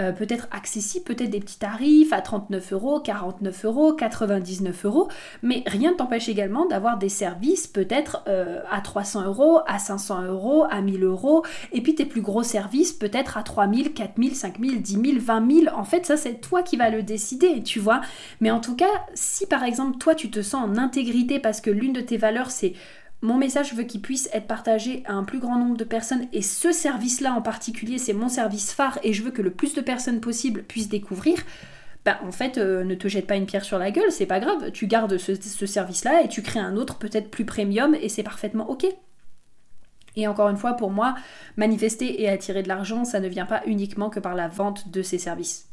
euh, 0.00 0.12
peut-être 0.12 0.48
accessibles, 0.50 1.04
peut-être 1.08 1.30
des 1.30 1.40
petits 1.40 1.58
tarifs 1.58 2.12
à 2.12 2.20
39 2.20 2.72
euros, 2.74 3.00
49 3.00 3.64
euros, 3.64 3.92
99 3.94 4.84
euros, 4.84 5.08
mais 5.42 5.64
rien 5.66 5.92
ne 5.92 5.96
t'empêche 5.96 6.28
également 6.28 6.66
d'avoir 6.66 6.98
des 6.98 7.08
services 7.08 7.66
peut-être 7.66 8.22
euh, 8.28 8.60
à 8.70 8.82
300 8.82 9.24
euros, 9.24 9.60
à 9.66 9.78
500 9.78 10.22
euros, 10.24 10.64
à 10.70 10.82
1000 10.82 11.02
euros, 11.04 11.44
et 11.72 11.80
puis 11.80 11.94
tes 11.94 12.04
plus 12.04 12.20
gros 12.20 12.42
services 12.42 12.92
peut-être 12.92 13.38
à 13.38 13.42
3000, 13.42 13.94
4000, 13.94 14.36
5000, 14.36 14.82
10 14.82 14.92
000, 14.92 15.04
20 15.18 15.52
000. 15.64 15.76
En 15.76 15.84
fait, 15.84 16.04
ça 16.04 16.16
c'est 16.18 16.34
toi 16.34 16.62
qui 16.62 16.76
vas 16.76 16.90
le 16.90 17.02
décider, 17.02 17.62
tu 17.62 17.80
vois. 17.80 18.02
Mais 18.40 18.50
en 18.50 18.60
tout 18.60 18.76
cas, 18.76 18.86
si 19.14 19.46
par 19.46 19.64
exemple 19.64 19.96
toi 19.98 20.14
tu 20.14 20.30
te 20.30 20.42
sens 20.42 20.68
en 20.68 20.76
intégrité 20.76 21.38
parce 21.38 21.62
que 21.62 21.70
l'une 21.70 21.94
de 21.94 22.02
tes 22.02 22.18
valeurs 22.18 22.50
c'est 22.50 22.74
mon 23.20 23.36
message 23.36 23.74
veut 23.74 23.82
qu'il 23.82 24.00
puisse 24.00 24.28
être 24.32 24.46
partagé 24.46 25.02
à 25.06 25.12
un 25.12 25.24
plus 25.24 25.40
grand 25.40 25.58
nombre 25.58 25.76
de 25.76 25.84
personnes 25.84 26.28
et 26.32 26.42
ce 26.42 26.70
service-là 26.72 27.32
en 27.32 27.42
particulier, 27.42 27.98
c'est 27.98 28.12
mon 28.12 28.28
service 28.28 28.72
phare 28.72 28.98
et 29.02 29.12
je 29.12 29.22
veux 29.22 29.32
que 29.32 29.42
le 29.42 29.50
plus 29.50 29.74
de 29.74 29.80
personnes 29.80 30.20
possible 30.20 30.62
puissent 30.62 30.88
découvrir. 30.88 31.38
Bah, 32.04 32.20
en 32.24 32.30
fait, 32.30 32.58
euh, 32.58 32.84
ne 32.84 32.94
te 32.94 33.08
jette 33.08 33.26
pas 33.26 33.34
une 33.34 33.46
pierre 33.46 33.64
sur 33.64 33.78
la 33.78 33.90
gueule, 33.90 34.12
c'est 34.12 34.26
pas 34.26 34.38
grave. 34.38 34.70
Tu 34.70 34.86
gardes 34.86 35.18
ce, 35.18 35.34
ce 35.34 35.66
service-là 35.66 36.22
et 36.22 36.28
tu 36.28 36.42
crées 36.42 36.60
un 36.60 36.76
autre 36.76 36.98
peut-être 36.98 37.30
plus 37.30 37.44
premium 37.44 37.94
et 37.94 38.08
c'est 38.08 38.22
parfaitement 38.22 38.70
ok. 38.70 38.86
Et 40.16 40.26
encore 40.26 40.48
une 40.48 40.56
fois, 40.56 40.74
pour 40.74 40.90
moi, 40.90 41.14
manifester 41.56 42.22
et 42.22 42.28
attirer 42.28 42.62
de 42.62 42.68
l'argent, 42.68 43.04
ça 43.04 43.20
ne 43.20 43.28
vient 43.28 43.46
pas 43.46 43.62
uniquement 43.66 44.10
que 44.10 44.20
par 44.20 44.34
la 44.34 44.48
vente 44.48 44.90
de 44.90 45.02
ces 45.02 45.18
services. 45.18 45.67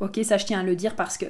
Ok, 0.00 0.20
ça 0.22 0.36
je 0.36 0.46
tiens 0.46 0.60
à 0.60 0.62
le 0.62 0.76
dire 0.76 0.96
parce 0.96 1.18
que 1.18 1.26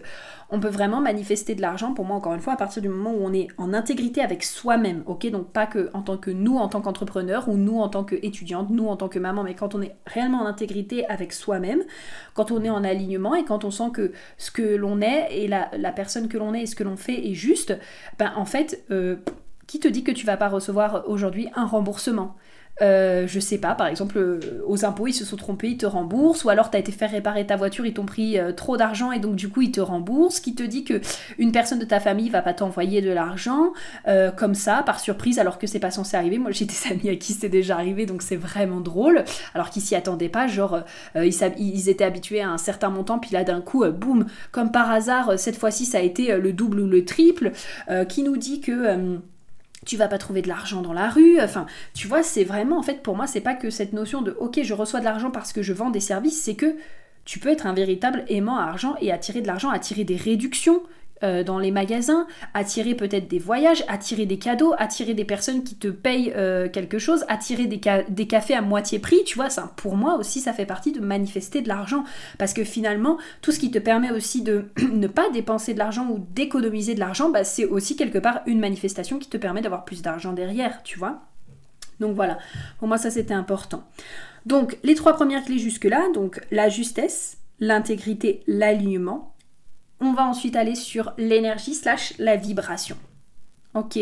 on 0.51 0.61
peut 0.61 0.69
vraiment 0.69 1.01
manifester 1.01 1.55
de 1.55 1.61
l'argent 1.61 1.95
pour 1.95 2.05
moi 2.05 2.17
encore 2.17 2.35
une 2.35 2.41
fois 2.41 2.55
à 2.55 2.57
partir 2.57 2.83
du 2.83 2.89
moment 2.89 3.13
où 3.13 3.21
on 3.23 3.33
est 3.33 3.49
en 3.59 3.75
intégrité 3.75 4.23
avec 4.23 4.43
soi-même. 4.43 5.03
Ok, 5.07 5.31
donc 5.31 5.53
pas 5.53 5.67
que 5.67 5.91
en 5.93 6.03
tant 6.03 6.17
que 6.17 6.31
nous 6.31 6.57
en 6.57 6.69
tant 6.69 6.81
qu'entrepreneur 6.81 7.49
ou 7.49 7.57
nous 7.57 7.81
en 7.81 7.89
tant 7.89 8.05
qu'étudiante, 8.05 8.71
nous 8.71 8.89
en 8.89 8.97
tant 8.97 9.09
que 9.09 9.19
maman, 9.19 9.43
mais 9.43 9.55
quand 9.55 9.75
on 9.75 9.83
est 9.83 9.95
réellement 10.07 10.43
en 10.43 10.47
intégrité 10.47 11.07
avec 11.09 11.33
soi-même, 11.33 11.83
quand 12.35 12.51
on 12.51 12.63
est 12.65 12.71
en 12.71 12.85
alignement 12.85 13.35
et 13.35 13.45
quand 13.45 13.65
on 13.65 13.71
sent 13.71 13.91
que 13.93 14.13
ce 14.39 14.51
que 14.51 14.77
l'on 14.77 15.01
est 15.01 15.29
et 15.31 15.49
la, 15.49 15.93
personne 15.93 16.29
que 16.29 16.39
l'on 16.39 16.55
est 16.55 16.63
et 16.63 16.67
ce 16.67 16.77
que 16.77 16.85
l'on 16.85 16.97
fait 16.97 17.29
est 17.29 17.35
juste, 17.35 17.77
ben 18.19 18.33
en 18.37 18.45
fait 18.45 18.85
euh, 18.91 19.17
Qui 19.69 19.81
te 19.81 19.87
dit 19.87 20.03
que 20.03 20.13
tu 20.13 20.25
vas 20.25 20.39
pas 20.39 20.49
recevoir 20.49 21.05
aujourd'hui 21.09 21.49
un 21.55 21.67
remboursement? 21.67 22.37
Euh, 22.81 23.27
je 23.27 23.41
sais 23.41 23.59
pas, 23.59 23.75
par 23.75 23.89
exemple, 23.89 24.19
euh, 24.19 24.41
aux 24.67 24.85
impôts, 24.85 25.09
ils 25.09 25.13
se 25.13 25.25
sont 25.25 25.37
trompés, 25.37 25.71
ils 25.71 25.77
te 25.77 25.87
remboursent, 25.87 26.45
ou 26.45 26.49
alors 26.49 26.71
tu 26.71 26.77
as 26.77 26.81
été 26.81 26.93
faire 26.93 27.11
réparer 27.11 27.47
ta 27.47 27.57
voiture, 27.57 27.87
ils 27.87 27.95
t'ont 27.95 28.07
pris 28.07 28.39
euh, 28.39 28.53
trop 28.53 28.77
d'argent 28.77 29.11
et 29.11 29.19
donc 29.19 29.35
du 29.35 29.49
coup 29.49 29.63
ils 29.63 29.73
te 29.73 29.81
remboursent, 29.81 30.41
qui 30.41 30.55
te 30.55 30.63
dit 30.63 30.85
que 30.85 31.01
une 31.39 31.51
personne 31.51 31.79
de 31.79 31.85
ta 31.85 31.99
famille 31.99 32.29
va 32.31 32.43
pas 32.43 32.55
t'envoyer 32.55 33.03
de 33.03 33.11
l'argent 33.11 33.73
comme 34.37 34.55
ça, 34.55 34.83
par 34.85 35.01
surprise, 35.01 35.39
alors 35.39 35.59
que 35.59 35.67
c'est 35.67 35.79
pas 35.79 35.91
censé 35.91 36.17
arriver. 36.17 36.39
Moi 36.39 36.51
j'ai 36.51 36.65
des 36.65 36.75
amis 36.91 37.09
à 37.09 37.17
qui 37.17 37.33
c'est 37.33 37.49
déjà 37.49 37.75
arrivé, 37.75 38.07
donc 38.07 38.23
c'est 38.23 38.37
vraiment 38.37 38.81
drôle, 38.81 39.25
alors 39.55 39.71
qu'ils 39.71 39.83
s'y 39.83 39.95
attendaient 39.95 40.29
pas, 40.29 40.47
genre 40.47 40.81
ils, 41.15 41.89
étaient 41.89 42.05
habitués 42.05 42.41
à 42.41 42.51
un 42.51 42.59
certain 42.59 42.91
montant, 42.91 43.19
puis 43.19 43.31
là 43.33 43.45
d'un 43.45 43.61
coup, 43.61 43.85
boum, 43.87 44.27
comme 44.53 44.71
par 44.71 44.91
hasard, 44.91 45.39
cette 45.39 45.57
fois-ci 45.57 45.85
ça 45.85 45.99
a 45.99 46.03
été 46.03 46.37
le 46.39 46.53
double 46.53 46.81
ou 46.81 46.87
le 46.87 47.05
triple, 47.05 47.53
qui 48.09 48.23
nous 48.23 48.37
dit 48.37 48.61
que 48.61 49.19
tu 49.89 49.97
vas 49.97 50.07
pas 50.07 50.19
trouver 50.19 50.43
de 50.43 50.49
l'argent 50.49 50.83
dans 50.83 50.93
la 50.93 51.09
rue. 51.09 51.41
Enfin, 51.41 51.67
tu 51.95 52.07
vois, 52.07 52.23
c'est 52.23 52.45
vraiment, 52.45 52.79
en 52.79 52.83
fait, 52.83 53.03
pour 53.03 53.17
moi, 53.17 53.27
c'est 53.27 53.41
pas 53.41 53.55
que 53.55 53.71
cette 53.71 53.95
notion 53.95 54.21
de 54.21 54.37
ok, 54.39 54.61
je 54.63 54.75
reçois 54.75 55.01
de 55.01 55.05
l'argent 55.05 55.31
parce 55.31 55.53
que 55.53 55.63
je 55.63 55.73
vends 55.73 55.91
des 55.91 55.99
services, 55.99 56.41
c'est 56.43 56.55
que 56.55 56.77
tu 57.25 57.39
peux 57.39 57.49
être 57.49 57.67
un 57.67 57.73
véritable 57.73 58.25
aimant 58.29 58.59
à 58.59 58.65
argent 58.65 58.97
et 59.01 59.11
attirer 59.13 59.41
de 59.41 59.47
l'argent, 59.47 59.71
attirer 59.71 60.05
des 60.05 60.17
réductions, 60.17 60.83
euh, 61.23 61.43
dans 61.43 61.59
les 61.59 61.71
magasins, 61.71 62.27
attirer 62.55 62.95
peut-être 62.95 63.29
des 63.29 63.39
voyages, 63.39 63.85
attirer 63.89 64.27
des 64.27 64.39
cadeaux, 64.39 64.75
attirer 64.79 65.15
des 65.15 65.25
personnes 65.25 65.65
qui 65.65 65.75
te 65.75 65.89
payent 65.89 66.33
euh, 66.37 66.69
quelque 66.69 66.99
chose, 66.99 67.25
attirer 67.29 67.67
des, 67.67 67.81
des, 68.09 68.27
cafés 68.27 68.55
à 68.55 68.63
moitié 68.63 68.99
prix, 68.99 69.25
tu 69.25 69.35
vois, 69.35 69.51
ça, 69.51 69.73
pour 69.77 69.97
moi 69.97 70.17
aussi 70.17 70.41
ça 70.41 70.53
fait 70.53 70.67
partie 70.67 70.93
de 70.93 71.01
manifester 71.01 71.61
de 71.61 71.69
l'argent. 71.69 72.05
Parce 72.39 72.53
que 72.53 72.63
finalement, 72.63 73.19
tout 73.43 73.53
ce 73.53 73.59
qui 73.59 73.71
te 73.71 73.79
permet 73.79 74.11
aussi 74.11 74.43
de 74.43 74.67
ne 74.93 75.07
pas 75.09 75.29
dépenser 75.31 75.75
de 75.75 75.79
l'argent 75.79 76.09
ou 76.09 76.25
d'économiser 76.35 76.95
de 76.95 77.01
l'argent, 77.01 77.31
bah, 77.31 77.45
c'est 77.45 77.65
aussi 77.65 77.97
quelque 77.97 78.19
part 78.19 78.41
une 78.47 78.61
manifestation 78.61 79.19
qui 79.19 79.29
te 79.29 79.37
permet 79.37 79.61
d'avoir 79.61 79.85
plus 79.85 80.03
d'argent 80.03 80.33
derrière, 80.33 80.83
tu 80.85 80.99
vois. 80.99 81.23
Donc 82.01 82.15
voilà, 82.15 82.39
pour 82.79 82.87
moi 82.87 82.97
ça 82.99 83.11
c'était 83.11 83.35
important. 83.35 83.83
Donc 84.47 84.79
les 84.85 84.95
trois 84.95 85.15
premières 85.15 85.45
clés 85.45 85.59
jusque-là, 85.59 86.09
donc 86.15 86.41
la 86.51 86.69
justesse, 86.69 87.39
l'intégrité, 87.61 88.43
l'alignement, 88.47 89.35
on 90.01 90.13
va 90.13 90.25
ensuite 90.25 90.57
aller 90.57 90.75
sur 90.75 91.13
l'énergie 91.19 91.75
slash 91.75 92.15
la 92.19 92.37
vibration. 92.37 92.97
Ok, 93.75 93.99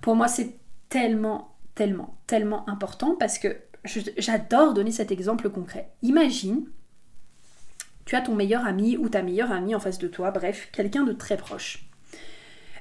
pour 0.00 0.16
moi 0.16 0.28
c'est 0.28 0.54
tellement, 0.88 1.56
tellement, 1.74 2.16
tellement 2.26 2.68
important 2.68 3.16
parce 3.18 3.38
que 3.38 3.56
j'adore 4.18 4.74
donner 4.74 4.90
cet 4.90 5.12
exemple 5.12 5.48
concret. 5.50 5.90
Imagine, 6.02 6.66
tu 8.04 8.16
as 8.16 8.22
ton 8.22 8.34
meilleur 8.34 8.64
ami 8.66 8.96
ou 8.96 9.08
ta 9.08 9.22
meilleure 9.22 9.52
amie 9.52 9.74
en 9.74 9.80
face 9.80 9.98
de 9.98 10.08
toi, 10.08 10.30
bref, 10.30 10.68
quelqu'un 10.72 11.04
de 11.04 11.12
très 11.12 11.36
proche. 11.36 11.88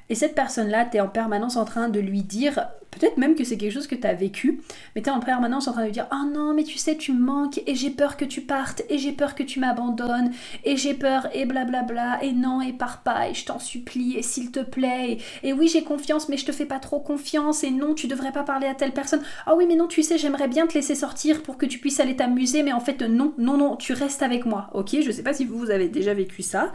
Et 0.10 0.15
cette 0.15 0.36
personne-là, 0.36 0.86
tu 0.86 0.98
es 0.98 1.01
en 1.01 1.07
permanence 1.07 1.57
en 1.57 1.65
train 1.65 1.89
de 1.89 2.00
lui 2.00 2.22
dire, 2.22 2.67
peut-être 2.92 3.18
même 3.18 3.36
que 3.36 3.44
c'est 3.44 3.58
quelque 3.58 3.74
chose 3.74 3.88
que 3.88 3.96
tu 3.96 4.08
as 4.08 4.13
vécu, 4.13 4.62
mais 4.96 5.01
tu 5.01 5.10
es 5.10 5.12
en 5.12 5.20
permanence 5.20 5.68
en 5.68 5.74
train 5.74 5.86
de 5.86 5.92
dire 5.92 6.08
Oh 6.12 6.25
non, 6.32 6.54
mais 6.54 6.63
tu 6.63 6.77
sais, 6.77 6.96
tu 6.96 7.12
me 7.12 7.20
manques, 7.20 7.62
et 7.68 7.75
j'ai 7.75 7.89
peur 7.89 8.18
que 8.18 8.25
tu 8.25 8.42
partes, 8.42 8.84
et 8.89 8.98
j'ai 8.98 9.12
peur 9.12 9.36
que 9.36 9.44
tu 9.44 9.60
m'abandonnes, 9.60 10.32
et 10.63 10.77
j'ai 10.77 10.94
peur, 10.94 11.27
et 11.34 11.46
blablabla, 11.46 12.24
et 12.24 12.32
non, 12.32 12.62
et 12.62 12.74
pars 12.74 13.01
pas, 13.04 13.30
et 13.30 13.34
je 13.34 13.46
t'en 13.46 13.60
supplie, 13.60 14.15
et 14.18 14.22
s'il 14.22 14.51
te 14.51 14.60
plaît, 14.60 15.18
et, 15.44 15.54
oui, 15.54 15.68
j'ai 15.68 15.84
confiance, 15.84 16.30
mais 16.30 16.38
je 16.38 16.46
te 16.46 16.51
fais 16.51 16.65
pas 16.65 16.80
trop 16.80 17.00
confiance, 17.00 17.63
et 17.63 17.72
non, 17.72 17.94
tu 17.94 18.08
devrais 18.08 18.32
pas 18.32 18.44
parler 18.44 18.68
à 18.68 18.75
telle 18.75 18.92
personne. 18.92 19.22
Oh 19.48 19.54
oui, 19.58 19.65
mais 19.68 19.75
non, 19.75 19.88
tu 19.88 20.04
sais, 20.04 20.18
j'aimerais 20.18 20.48
bien 20.48 20.68
te 20.68 20.74
laisser 20.74 20.96
sortir 20.96 21.44
pour 21.44 21.58
que 21.58 21.65
tu 21.65 21.80
puisses 21.80 22.00
aller 22.00 22.15
t'amuser, 22.15 22.63
mais 22.63 22.74
en 22.74 22.80
fait, 22.80 23.01
non, 23.01 23.34
non, 23.38 23.58
non, 23.58 23.75
tu 23.75 23.94
restes 23.94 24.24
avec 24.24 24.46
moi. 24.46 24.70
Ok, 24.74 24.96
je 25.01 25.12
sais 25.12 25.24
pas 25.24 25.34
si 25.34 25.46
vous 25.46 25.70
avez 25.72 25.89
déjà 25.89 26.13
vécu 26.13 26.42
ça, 26.42 26.72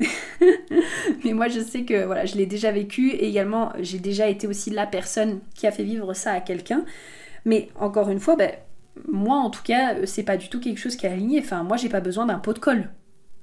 mais 1.24 1.32
moi, 1.32 1.48
je 1.48 1.60
sais 1.60 1.84
que 1.84 2.04
voilà, 2.04 2.26
je 2.26 2.36
l'ai 2.36 2.46
déjà 2.46 2.70
vécu 2.70 3.10
et 3.10 3.28
également 3.28 3.72
j'ai 3.80 3.98
déjà 3.98 4.28
été 4.28 4.46
aussi 4.46 4.70
la 4.70 4.86
personne 4.86 5.40
qui 5.54 5.66
a 5.66 5.72
fait 5.72 5.84
vivre 5.84 6.14
ça 6.14 6.32
à 6.32 6.40
quelqu'un. 6.40 6.84
Mais 7.44 7.68
encore 7.78 8.10
une 8.10 8.20
fois, 8.20 8.36
ben, 8.36 8.52
moi 9.08 9.36
en 9.36 9.50
tout 9.50 9.62
cas, 9.62 10.06
c'est 10.06 10.22
pas 10.22 10.36
du 10.36 10.48
tout 10.48 10.60
quelque 10.60 10.78
chose 10.78 10.96
qui 10.96 11.06
est 11.06 11.10
aligné. 11.10 11.40
Enfin, 11.40 11.62
moi 11.64 11.76
j'ai 11.76 11.88
pas 11.88 12.00
besoin 12.00 12.26
d'un 12.26 12.38
pot 12.38 12.52
de 12.52 12.58
colle. 12.58 12.90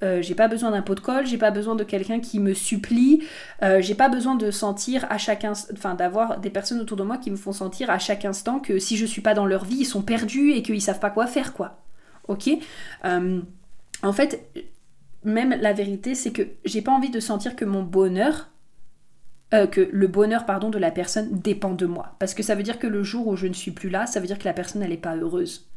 Euh, 0.01 0.21
j'ai 0.21 0.35
pas 0.35 0.47
besoin 0.47 0.71
d'un 0.71 0.81
pot 0.81 0.95
de 0.95 1.01
colle, 1.01 1.27
j'ai 1.27 1.37
pas 1.37 1.51
besoin 1.51 1.75
de 1.75 1.83
quelqu'un 1.83 2.21
qui 2.21 2.39
me 2.39 2.53
supplie, 2.53 3.21
euh, 3.63 3.81
j'ai 3.81 3.95
pas 3.95 4.07
besoin 4.07 4.35
de 4.35 4.49
sentir 4.49 5.05
à 5.09 5.17
chaque 5.17 5.43
instant, 5.43 5.73
enfin 5.75 5.93
d'avoir 5.93 6.39
des 6.39 6.49
personnes 6.49 6.79
autour 6.79 6.95
de 6.95 7.03
moi 7.03 7.17
qui 7.17 7.29
me 7.31 7.35
font 7.35 7.51
sentir 7.51 7.89
à 7.89 7.99
chaque 7.99 8.23
instant 8.23 8.59
que 8.59 8.79
si 8.79 8.95
je 8.95 9.05
suis 9.05 9.21
pas 9.21 9.33
dans 9.33 9.45
leur 9.45 9.65
vie, 9.65 9.79
ils 9.79 9.85
sont 9.85 10.01
perdus 10.01 10.51
et 10.53 10.61
qu'ils 10.63 10.81
savent 10.81 10.99
pas 11.01 11.09
quoi 11.09 11.27
faire, 11.27 11.53
quoi. 11.53 11.81
Ok? 12.29 12.49
Euh, 13.05 13.41
En 14.03 14.13
fait, 14.13 14.49
même 15.23 15.51
la 15.59 15.73
vérité, 15.73 16.15
c'est 16.15 16.31
que 16.31 16.43
j'ai 16.65 16.81
pas 16.81 16.91
envie 16.91 17.09
de 17.09 17.19
sentir 17.19 17.55
que 17.55 17.65
mon 17.65 17.83
bonheur 17.83 18.49
euh, 19.53 19.67
que 19.67 19.89
le 19.91 20.07
bonheur 20.07 20.45
pardon 20.45 20.69
de 20.69 20.77
la 20.77 20.91
personne 20.91 21.29
dépend 21.31 21.73
de 21.73 21.85
moi 21.85 22.15
parce 22.19 22.33
que 22.33 22.43
ça 22.43 22.55
veut 22.55 22.63
dire 22.63 22.79
que 22.79 22.87
le 22.87 23.03
jour 23.03 23.27
où 23.27 23.35
je 23.35 23.47
ne 23.47 23.53
suis 23.53 23.71
plus 23.71 23.89
là 23.89 24.05
ça 24.05 24.19
veut 24.19 24.27
dire 24.27 24.39
que 24.39 24.45
la 24.45 24.53
personne 24.53 24.81
n'est 24.81 24.97
pas 24.97 25.15
heureuse 25.15 25.69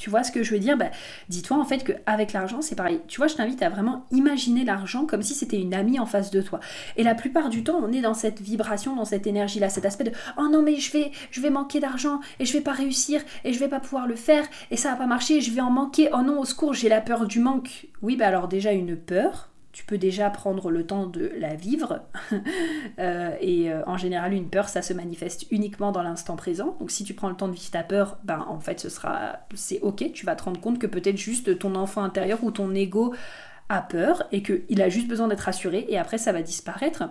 tu 0.00 0.08
vois 0.08 0.24
ce 0.24 0.32
que 0.32 0.42
je 0.42 0.52
veux 0.52 0.58
dire? 0.58 0.78
Bah, 0.78 0.90
Dis-toi 1.28 1.58
en 1.58 1.64
fait 1.66 1.84
qu'avec 1.84 2.32
l'argent, 2.32 2.62
c'est 2.62 2.74
pareil. 2.74 3.02
Tu 3.06 3.18
vois, 3.18 3.26
je 3.26 3.34
t'invite 3.34 3.62
à 3.62 3.68
vraiment 3.68 4.06
imaginer 4.10 4.64
l'argent 4.64 5.04
comme 5.04 5.20
si 5.20 5.34
c'était 5.34 5.60
une 5.60 5.74
amie 5.74 6.00
en 6.00 6.06
face 6.06 6.30
de 6.30 6.40
toi. 6.40 6.58
Et 6.96 7.02
la 7.02 7.14
plupart 7.14 7.50
du 7.50 7.62
temps, 7.62 7.78
on 7.84 7.92
est 7.92 8.00
dans 8.00 8.14
cette 8.14 8.40
vibration, 8.40 8.96
dans 8.96 9.04
cette 9.04 9.26
énergie-là, 9.26 9.68
cet 9.68 9.84
aspect 9.84 10.04
de 10.04 10.12
oh 10.38 10.48
non 10.50 10.62
mais 10.62 10.76
je 10.76 10.90
vais, 10.90 11.12
je 11.30 11.42
vais 11.42 11.50
manquer 11.50 11.80
d'argent 11.80 12.20
et 12.38 12.46
je 12.46 12.52
vais 12.54 12.62
pas 12.62 12.72
réussir 12.72 13.20
et 13.44 13.52
je 13.52 13.58
vais 13.58 13.68
pas 13.68 13.78
pouvoir 13.78 14.06
le 14.06 14.16
faire 14.16 14.46
et 14.70 14.78
ça 14.78 14.92
va 14.92 14.96
pas 14.96 15.06
marcher 15.06 15.36
et 15.36 15.40
je 15.42 15.52
vais 15.52 15.60
en 15.60 15.70
manquer. 15.70 16.08
Oh 16.14 16.22
non, 16.22 16.40
au 16.40 16.46
secours, 16.46 16.72
j'ai 16.72 16.88
la 16.88 17.02
peur 17.02 17.26
du 17.26 17.38
manque. 17.38 17.88
Oui, 18.00 18.16
bah 18.16 18.28
alors 18.28 18.48
déjà 18.48 18.72
une 18.72 18.96
peur, 18.96 19.49
tu 19.72 19.84
peux 19.84 19.98
déjà 19.98 20.30
prendre 20.30 20.70
le 20.70 20.84
temps 20.84 21.06
de 21.06 21.32
la 21.38 21.54
vivre. 21.54 22.02
Euh, 22.98 23.34
et 23.40 23.72
euh, 23.72 23.82
en 23.86 23.96
général, 23.96 24.34
une 24.34 24.50
peur, 24.50 24.68
ça 24.68 24.82
se 24.82 24.92
manifeste 24.92 25.46
uniquement 25.50 25.90
dans 25.90 26.02
l'instant 26.02 26.36
présent. 26.36 26.76
Donc 26.80 26.90
si 26.90 27.02
tu 27.04 27.14
prends 27.14 27.30
le 27.30 27.36
temps 27.36 27.48
de 27.48 27.54
vivre 27.54 27.70
ta 27.70 27.82
peur, 27.82 28.18
ben 28.24 28.44
en 28.48 28.60
fait, 28.60 28.78
ce 28.78 28.88
sera, 28.90 29.38
c'est 29.54 29.80
ok. 29.80 30.12
Tu 30.12 30.26
vas 30.26 30.36
te 30.36 30.42
rendre 30.42 30.60
compte 30.60 30.78
que 30.78 30.86
peut-être 30.86 31.16
juste 31.16 31.58
ton 31.58 31.74
enfant 31.76 32.02
intérieur 32.02 32.42
ou 32.44 32.50
ton 32.50 32.74
ego 32.74 33.14
a 33.70 33.80
peur 33.80 34.24
et 34.32 34.42
qu'il 34.42 34.82
a 34.82 34.88
juste 34.88 35.08
besoin 35.08 35.28
d'être 35.28 35.40
rassuré 35.40 35.86
et 35.88 35.96
après 35.96 36.18
ça 36.18 36.32
va 36.32 36.42
disparaître. 36.42 37.04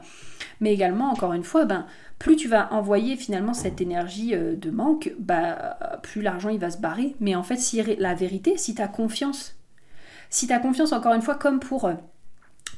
Mais 0.60 0.74
également, 0.74 1.10
encore 1.10 1.34
une 1.34 1.44
fois, 1.44 1.66
ben, 1.66 1.88
plus 2.20 2.36
tu 2.36 2.48
vas 2.48 2.72
envoyer 2.74 3.16
finalement 3.16 3.54
cette 3.54 3.82
énergie 3.82 4.36
euh, 4.36 4.56
de 4.56 4.70
manque, 4.70 5.14
bah, 5.18 6.00
plus 6.04 6.22
l'argent 6.22 6.50
il 6.50 6.60
va 6.60 6.70
se 6.70 6.78
barrer. 6.78 7.16
Mais 7.20 7.36
en 7.36 7.44
fait, 7.44 7.58
si 7.58 7.82
la 7.98 8.14
vérité, 8.14 8.58
si 8.58 8.76
tu 8.76 8.82
as 8.82 8.88
confiance, 8.88 9.56
si 10.30 10.46
tu 10.46 10.54
as 10.54 10.60
confiance 10.60 10.92
encore 10.92 11.14
une 11.14 11.24
fois 11.24 11.36
comme 11.36 11.60
pour 11.60 11.90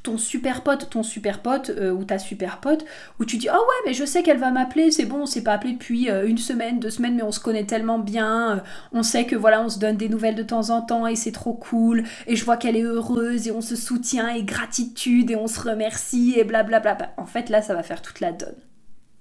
ton 0.04 0.18
super 0.18 0.64
pote, 0.64 0.90
ton 0.90 1.04
super 1.04 1.42
pote 1.42 1.70
euh, 1.70 1.92
ou 1.92 2.04
ta 2.04 2.18
super 2.18 2.60
pote, 2.60 2.86
où 3.20 3.26
tu 3.26 3.38
dis 3.38 3.48
oh 3.50 3.56
ouais 3.56 3.86
mais 3.86 3.94
je 3.94 4.04
sais 4.04 4.24
qu'elle 4.24 4.40
va 4.40 4.52
m'appeler, 4.52 4.92
c'est 4.92 5.06
bon, 5.06 5.22
on 5.22 5.26
s'est 5.26 5.44
pas 5.44 5.54
appelé 5.54 5.74
depuis 5.74 6.10
euh, 6.10 6.28
une 6.28 6.38
semaine, 6.38 6.80
deux 6.80 6.90
semaines, 6.90 7.16
mais 7.16 7.24
on 7.24 7.32
se 7.32 7.40
connaît 7.40 7.66
tellement 7.66 8.00
bien, 8.00 8.52
euh, 8.52 8.60
on 8.94 9.04
sait 9.04 9.26
que 9.26 9.36
voilà 9.36 9.62
on 9.62 9.70
se 9.70 9.80
donne 9.80 9.98
des 9.98 10.10
nouvelles 10.10 10.36
de 10.36 10.44
temps 10.44 10.70
en 10.72 10.82
temps 10.82 11.06
et 11.06 11.16
c'est 11.16 11.32
trop 11.32 11.54
cool, 11.54 12.04
et 12.26 12.36
je 12.36 12.44
vois 12.44 12.58
qu'elle 12.58 12.76
est 12.76 12.84
heureuse 12.84 13.48
et 13.48 13.52
on 13.52 13.62
se 13.62 13.76
soutient 13.76 14.30
et 14.30 14.44
gratitude 14.44 15.30
et 15.30 15.36
on 15.36 15.48
se 15.48 15.60
remercie 15.60 16.34
et 16.38 16.44
blablabla. 16.44 16.96
Bla, 16.96 16.96
bla. 16.96 17.14
En 17.18 17.26
fait 17.26 17.50
là 17.50 17.62
ça 17.62 17.76
va 17.76 17.84
faire 17.84 18.02
toute 18.02 18.20
la 18.22 18.32
donne, 18.32 18.56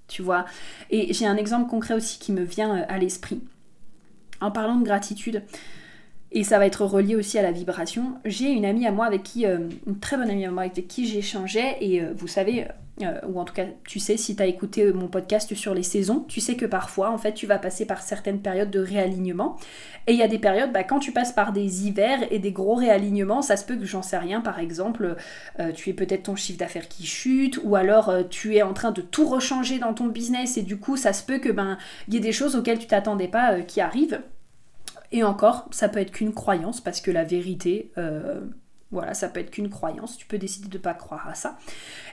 tu 0.07 0.21
vois. 0.21 0.45
Et 0.89 1.13
j'ai 1.13 1.27
un 1.27 1.37
exemple 1.37 1.69
concret 1.69 1.93
aussi 1.93 2.17
qui 2.17 2.31
me 2.31 2.43
vient 2.43 2.85
à 2.87 2.97
l'esprit. 2.97 3.41
En 4.39 4.49
parlant 4.49 4.77
de 4.77 4.83
gratitude, 4.83 5.43
et 6.31 6.43
ça 6.43 6.59
va 6.59 6.65
être 6.65 6.85
relié 6.85 7.15
aussi 7.15 7.37
à 7.37 7.41
la 7.41 7.51
vibration. 7.51 8.13
J'ai 8.23 8.51
une 8.51 8.65
amie 8.65 8.87
à 8.87 8.91
moi 8.91 9.05
avec 9.05 9.23
qui, 9.23 9.45
euh, 9.45 9.67
une 9.85 9.99
très 9.99 10.15
bonne 10.15 10.29
amie 10.29 10.45
à 10.45 10.51
moi 10.51 10.63
avec 10.63 10.87
qui 10.87 11.05
j'échangeais, 11.05 11.77
et 11.81 12.01
euh, 12.01 12.13
vous 12.15 12.27
savez, 12.27 12.67
euh, 13.01 13.19
ou 13.27 13.39
en 13.39 13.43
tout 13.43 13.53
cas, 13.53 13.65
tu 13.85 13.99
sais, 13.99 14.15
si 14.15 14.37
tu 14.37 14.41
as 14.41 14.45
écouté 14.45 14.93
mon 14.93 15.09
podcast 15.09 15.53
sur 15.55 15.73
les 15.73 15.83
saisons, 15.83 16.23
tu 16.29 16.39
sais 16.39 16.55
que 16.55 16.65
parfois, 16.65 17.11
en 17.11 17.17
fait, 17.17 17.33
tu 17.33 17.47
vas 17.47 17.57
passer 17.57 17.85
par 17.85 18.01
certaines 18.01 18.39
périodes 18.39 18.69
de 18.69 18.79
réalignement. 18.79 19.57
Et 20.07 20.13
il 20.13 20.19
y 20.19 20.23
a 20.23 20.27
des 20.29 20.39
périodes, 20.39 20.71
bah, 20.71 20.85
quand 20.85 20.99
tu 20.99 21.11
passes 21.11 21.33
par 21.33 21.51
des 21.51 21.85
hivers 21.85 22.19
et 22.31 22.39
des 22.39 22.51
gros 22.51 22.75
réalignements, 22.75 23.41
ça 23.41 23.57
se 23.57 23.65
peut 23.65 23.75
que 23.75 23.85
j'en 23.85 24.01
sais 24.01 24.17
rien, 24.17 24.39
par 24.39 24.59
exemple, 24.59 25.15
tu 25.75 25.89
es 25.89 25.93
peut-être 25.93 26.23
ton 26.23 26.35
chiffre 26.35 26.59
d'affaires 26.59 26.87
qui 26.87 27.05
chute, 27.05 27.59
ou 27.63 27.75
alors 27.75 28.13
tu 28.29 28.55
es 28.55 28.61
en 28.61 28.73
train 28.73 28.91
de 28.91 29.01
tout 29.01 29.27
rechanger 29.27 29.79
dans 29.79 29.93
ton 29.93 30.07
business, 30.07 30.57
et 30.57 30.61
du 30.61 30.77
coup, 30.77 30.97
ça 30.97 31.13
se 31.13 31.23
peut 31.23 31.39
que 31.39 31.49
ben 31.49 31.77
il 32.07 32.13
y 32.13 32.17
ait 32.17 32.21
des 32.21 32.31
choses 32.31 32.55
auxquelles 32.55 32.79
tu 32.79 32.87
t'attendais 32.87 33.27
pas 33.27 33.61
qui 33.61 33.81
arrivent. 33.81 34.21
Et 35.11 35.23
encore, 35.23 35.67
ça 35.71 35.89
peut 35.89 35.99
être 35.99 36.11
qu'une 36.11 36.33
croyance, 36.33 36.81
parce 36.81 37.01
que 37.01 37.11
la 37.11 37.23
vérité, 37.23 37.91
euh, 37.97 38.41
voilà, 38.91 39.13
ça 39.13 39.29
peut 39.29 39.39
être 39.39 39.51
qu'une 39.51 39.69
croyance. 39.69 40.17
Tu 40.17 40.25
peux 40.25 40.37
décider 40.37 40.67
de 40.67 40.77
ne 40.77 40.81
pas 40.81 40.93
croire 40.93 41.27
à 41.27 41.33
ça. 41.33 41.57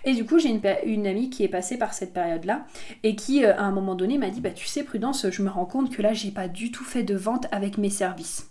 Et 0.04 0.14
du 0.14 0.24
coup, 0.24 0.38
j'ai 0.38 0.48
une, 0.48 1.06
amie 1.06 1.30
qui 1.30 1.44
est 1.44 1.48
passée 1.48 1.76
par 1.76 1.92
cette 1.92 2.12
période-là 2.12 2.66
et 3.02 3.16
qui, 3.16 3.44
euh, 3.44 3.56
à 3.56 3.62
un 3.62 3.72
moment 3.72 3.94
donné, 3.94 4.18
m'a 4.18 4.30
dit 4.30 4.40
Bah, 4.40 4.50
tu 4.50 4.66
sais, 4.66 4.84
Prudence, 4.84 5.28
je 5.30 5.42
me 5.42 5.50
rends 5.50 5.66
compte 5.66 5.90
que 5.94 6.02
là, 6.02 6.12
j'ai 6.12 6.30
pas 6.30 6.48
du 6.48 6.70
tout 6.70 6.84
fait 6.84 7.02
de 7.02 7.16
vente 7.16 7.46
avec 7.52 7.78
mes 7.78 7.90
services. 7.90 8.50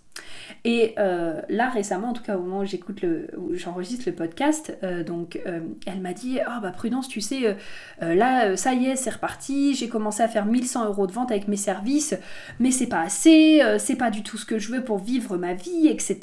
Et 0.64 0.94
euh, 0.98 1.40
là 1.48 1.70
récemment, 1.70 2.10
en 2.10 2.12
tout 2.12 2.22
cas 2.22 2.36
au 2.36 2.42
moment 2.42 2.60
où 2.60 2.64
j'écoute 2.64 3.02
le, 3.02 3.28
j'enregistre 3.52 4.04
le 4.06 4.14
podcast, 4.14 4.76
euh, 4.82 5.04
donc 5.04 5.40
euh, 5.46 5.60
elle 5.86 6.00
m'a 6.00 6.12
dit 6.12 6.40
ah 6.46 6.60
bah 6.60 6.70
prudence, 6.70 7.08
tu 7.08 7.20
sais, 7.20 7.56
là 8.00 8.56
ça 8.56 8.74
y 8.74 8.86
est, 8.86 8.96
c'est 8.96 9.10
reparti, 9.10 9.74
j'ai 9.74 9.88
commencé 9.88 10.22
à 10.22 10.28
faire 10.28 10.46
1100 10.46 10.86
euros 10.86 11.06
de 11.06 11.12
vente 11.12 11.30
avec 11.30 11.48
mes 11.48 11.56
services, 11.56 12.14
mais 12.58 12.70
c'est 12.70 12.86
pas 12.86 13.00
assez, 13.00 13.60
c'est 13.78 13.96
pas 13.96 14.10
du 14.10 14.22
tout 14.22 14.36
ce 14.36 14.44
que 14.44 14.58
je 14.58 14.72
veux 14.72 14.84
pour 14.84 14.98
vivre 14.98 15.36
ma 15.36 15.54
vie, 15.54 15.88
etc. 15.88 16.18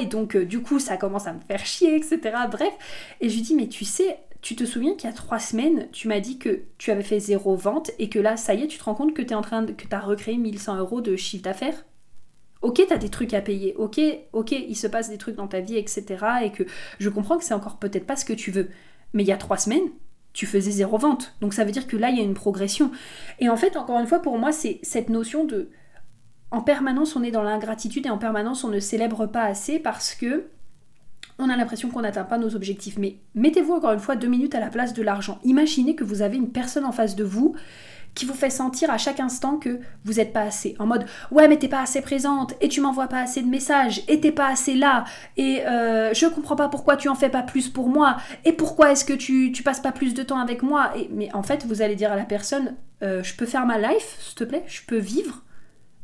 Et 0.00 0.06
donc 0.06 0.36
du 0.36 0.60
coup 0.60 0.78
ça 0.78 0.96
commence 0.96 1.26
à 1.26 1.32
me 1.32 1.40
faire 1.40 1.64
chier, 1.64 1.96
etc. 1.96 2.18
Bref, 2.50 2.72
et 3.20 3.28
je 3.28 3.34
lui 3.34 3.42
dis 3.42 3.54
mais 3.54 3.68
tu 3.68 3.84
sais 3.84 4.18
tu 4.42 4.56
te 4.56 4.64
souviens 4.64 4.94
qu'il 4.94 5.08
y 5.08 5.12
a 5.12 5.16
trois 5.16 5.38
semaines, 5.38 5.88
tu 5.92 6.08
m'as 6.08 6.20
dit 6.20 6.38
que 6.38 6.62
tu 6.78 6.90
avais 6.90 7.02
fait 7.02 7.20
zéro 7.20 7.56
vente 7.56 7.90
et 7.98 8.08
que 8.08 8.18
là, 8.18 8.36
ça 8.36 8.54
y 8.54 8.62
est, 8.62 8.66
tu 8.68 8.78
te 8.78 8.84
rends 8.84 8.94
compte 8.94 9.14
que 9.14 9.22
tu 9.22 9.34
en 9.34 9.42
train 9.42 9.62
de, 9.62 9.72
que 9.72 9.86
tu 9.86 9.94
as 9.94 10.00
recréé 10.00 10.38
1100 10.38 10.76
euros 10.76 11.00
de 11.00 11.16
chiffre 11.16 11.44
d'affaires? 11.44 11.84
Ok, 12.62 12.82
tu 12.86 12.92
as 12.92 12.98
des 12.98 13.08
trucs 13.08 13.32
à 13.34 13.40
payer. 13.40 13.74
Ok, 13.76 14.00
ok, 14.32 14.52
il 14.52 14.76
se 14.76 14.86
passe 14.86 15.08
des 15.08 15.18
trucs 15.18 15.36
dans 15.36 15.48
ta 15.48 15.60
vie, 15.60 15.76
etc. 15.76 16.04
Et 16.44 16.52
que 16.52 16.64
je 16.98 17.08
comprends 17.08 17.38
que 17.38 17.44
c'est 17.44 17.54
encore 17.54 17.78
peut-être 17.78 18.06
pas 18.06 18.16
ce 18.16 18.24
que 18.24 18.32
tu 18.32 18.50
veux. 18.50 18.68
Mais 19.14 19.22
il 19.22 19.26
y 19.26 19.32
a 19.32 19.38
trois 19.38 19.56
semaines, 19.56 19.88
tu 20.32 20.46
faisais 20.46 20.70
zéro 20.70 20.98
vente. 20.98 21.34
Donc 21.40 21.54
ça 21.54 21.64
veut 21.64 21.72
dire 21.72 21.86
que 21.86 21.96
là, 21.96 22.10
il 22.10 22.18
y 22.18 22.20
a 22.20 22.24
une 22.24 22.34
progression. 22.34 22.90
Et 23.38 23.48
en 23.48 23.56
fait, 23.56 23.76
encore 23.76 23.98
une 23.98 24.06
fois, 24.06 24.20
pour 24.20 24.38
moi, 24.38 24.52
c'est 24.52 24.78
cette 24.82 25.08
notion 25.08 25.44
de... 25.44 25.70
En 26.50 26.62
permanence, 26.62 27.16
on 27.16 27.22
est 27.22 27.30
dans 27.30 27.42
l'ingratitude 27.42 28.06
et 28.06 28.10
en 28.10 28.18
permanence, 28.18 28.64
on 28.64 28.68
ne 28.68 28.80
célèbre 28.80 29.26
pas 29.26 29.44
assez 29.44 29.78
parce 29.78 30.14
que 30.14 30.48
on 31.38 31.48
a 31.48 31.56
l'impression 31.56 31.88
qu'on 31.88 32.02
n'atteint 32.02 32.24
pas 32.24 32.38
nos 32.38 32.54
objectifs. 32.54 32.98
Mais 32.98 33.16
mettez-vous 33.34 33.72
encore 33.72 33.92
une 33.92 34.00
fois 34.00 34.16
deux 34.16 34.28
minutes 34.28 34.54
à 34.54 34.60
la 34.60 34.68
place 34.68 34.92
de 34.92 35.02
l'argent. 35.02 35.38
Imaginez 35.44 35.94
que 35.94 36.04
vous 36.04 36.22
avez 36.22 36.36
une 36.36 36.50
personne 36.50 36.84
en 36.84 36.92
face 36.92 37.16
de 37.16 37.24
vous 37.24 37.56
qui 38.14 38.24
vous 38.24 38.34
fait 38.34 38.50
sentir 38.50 38.90
à 38.90 38.98
chaque 38.98 39.20
instant 39.20 39.56
que 39.56 39.80
vous 40.04 40.14
n'êtes 40.14 40.32
pas 40.32 40.42
assez. 40.42 40.76
En 40.78 40.86
mode 40.86 41.06
ouais 41.30 41.48
mais 41.48 41.58
t'es 41.58 41.68
pas 41.68 41.82
assez 41.82 42.00
présente 42.00 42.54
et 42.60 42.68
tu 42.68 42.80
m'envoies 42.80 43.08
pas 43.08 43.20
assez 43.20 43.42
de 43.42 43.48
messages 43.48 44.02
et 44.08 44.20
t'es 44.20 44.32
pas 44.32 44.48
assez 44.48 44.74
là 44.74 45.04
et 45.36 45.66
euh, 45.66 46.12
je 46.14 46.26
comprends 46.26 46.56
pas 46.56 46.68
pourquoi 46.68 46.96
tu 46.96 47.08
en 47.08 47.14
fais 47.14 47.30
pas 47.30 47.42
plus 47.42 47.68
pour 47.68 47.88
moi 47.88 48.16
et 48.44 48.52
pourquoi 48.52 48.92
est-ce 48.92 49.04
que 49.04 49.12
tu, 49.12 49.52
tu 49.52 49.62
passes 49.62 49.80
pas 49.80 49.92
plus 49.92 50.14
de 50.14 50.22
temps 50.22 50.38
avec 50.38 50.62
moi. 50.62 50.92
Et, 50.96 51.08
mais 51.12 51.32
en 51.34 51.42
fait 51.42 51.64
vous 51.66 51.82
allez 51.82 51.96
dire 51.96 52.12
à 52.12 52.16
la 52.16 52.24
personne 52.24 52.76
euh, 53.02 53.22
je 53.22 53.34
peux 53.34 53.46
faire 53.46 53.66
ma 53.66 53.78
life 53.78 54.16
s'il 54.20 54.34
te 54.34 54.44
plaît, 54.44 54.64
je 54.66 54.80
peux 54.86 54.98
vivre. 54.98 55.42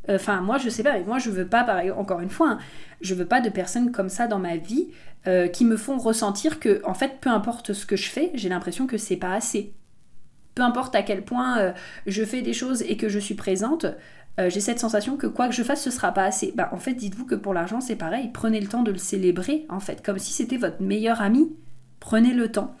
Enfin 0.09 0.39
moi 0.39 0.57
je 0.57 0.69
sais 0.69 0.83
pas, 0.83 0.93
mais 0.93 1.03
moi 1.03 1.19
je 1.19 1.29
veux 1.29 1.47
pas 1.47 1.65
pareil 1.65 1.91
encore 1.91 2.21
une 2.21 2.29
fois, 2.29 2.51
hein, 2.51 2.57
je 3.01 3.13
veux 3.13 3.25
pas 3.25 3.41
de 3.41 3.49
personnes 3.49 3.91
comme 3.91 4.07
ça 4.07 4.27
dans 4.27 4.39
ma 4.39 4.55
vie 4.55 4.87
euh, 5.27 5.49
qui 5.49 5.65
me 5.65 5.75
font 5.75 5.97
ressentir 5.97 6.57
que, 6.59 6.81
en 6.85 6.93
fait, 6.93 7.19
peu 7.19 7.29
importe 7.29 7.73
ce 7.73 7.85
que 7.85 7.97
je 7.97 8.09
fais, 8.09 8.31
j'ai 8.33 8.47
l'impression 8.47 8.87
que 8.87 8.97
c'est 8.97 9.17
pas 9.17 9.33
assez. 9.33 9.73
Peu 10.57 10.63
importe 10.63 10.95
à 10.95 11.03
quel 11.03 11.23
point 11.23 11.59
euh, 11.59 11.71
je 12.07 12.23
fais 12.23 12.41
des 12.41 12.53
choses 12.53 12.81
et 12.81 12.97
que 12.97 13.09
je 13.09 13.19
suis 13.19 13.35
présente, 13.35 13.85
euh, 14.39 14.49
j'ai 14.49 14.59
cette 14.59 14.79
sensation 14.79 15.15
que 15.15 15.27
quoi 15.27 15.47
que 15.47 15.53
je 15.53 15.61
fasse, 15.61 15.83
ce 15.83 15.91
sera 15.91 16.11
pas 16.11 16.23
assez. 16.23 16.51
Bah, 16.55 16.69
en 16.71 16.77
fait, 16.77 16.95
dites-vous 16.95 17.25
que 17.25 17.35
pour 17.35 17.53
l'argent, 17.53 17.79
c'est 17.79 17.95
pareil. 17.95 18.31
Prenez 18.33 18.59
le 18.59 18.65
temps 18.65 18.81
de 18.81 18.89
le 18.89 18.97
célébrer, 18.97 19.67
en 19.69 19.79
fait, 19.79 20.03
comme 20.03 20.17
si 20.17 20.33
c'était 20.33 20.57
votre 20.57 20.81
meilleur 20.81 21.21
ami. 21.21 21.55
Prenez 21.99 22.33
le 22.33 22.51
temps. 22.51 22.75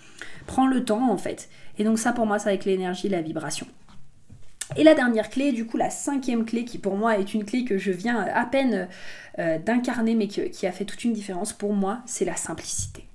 Prends 0.47 0.65
le 0.65 0.85
temps, 0.85 1.11
en 1.11 1.17
fait. 1.17 1.49
Et 1.77 1.83
donc, 1.83 1.99
ça, 1.99 2.13
pour 2.13 2.25
moi, 2.25 2.39
c'est 2.39 2.49
avec 2.49 2.65
l'énergie 2.65 3.09
la 3.09 3.21
vibration. 3.21 3.67
Et 4.75 4.83
la 4.83 4.95
dernière 4.95 5.29
clé, 5.29 5.51
du 5.51 5.67
coup 5.67 5.77
la 5.77 5.91
cinquième 5.91 6.45
clé 6.45 6.65
qui 6.65 6.79
pour 6.79 6.97
moi 6.97 7.19
est 7.19 7.35
une 7.35 7.45
clé 7.45 7.63
que 7.63 7.77
je 7.77 7.91
viens 7.91 8.19
à 8.19 8.45
peine 8.45 8.89
euh, 9.37 9.59
d'incarner 9.59 10.15
mais 10.15 10.27
qui, 10.27 10.65
a 10.65 10.71
fait 10.71 10.83
toute 10.83 11.05
une 11.05 11.13
différence 11.13 11.53
pour 11.53 11.73
moi, 11.73 11.99
c'est 12.05 12.25
la 12.25 12.35
simplicité. 12.35 13.05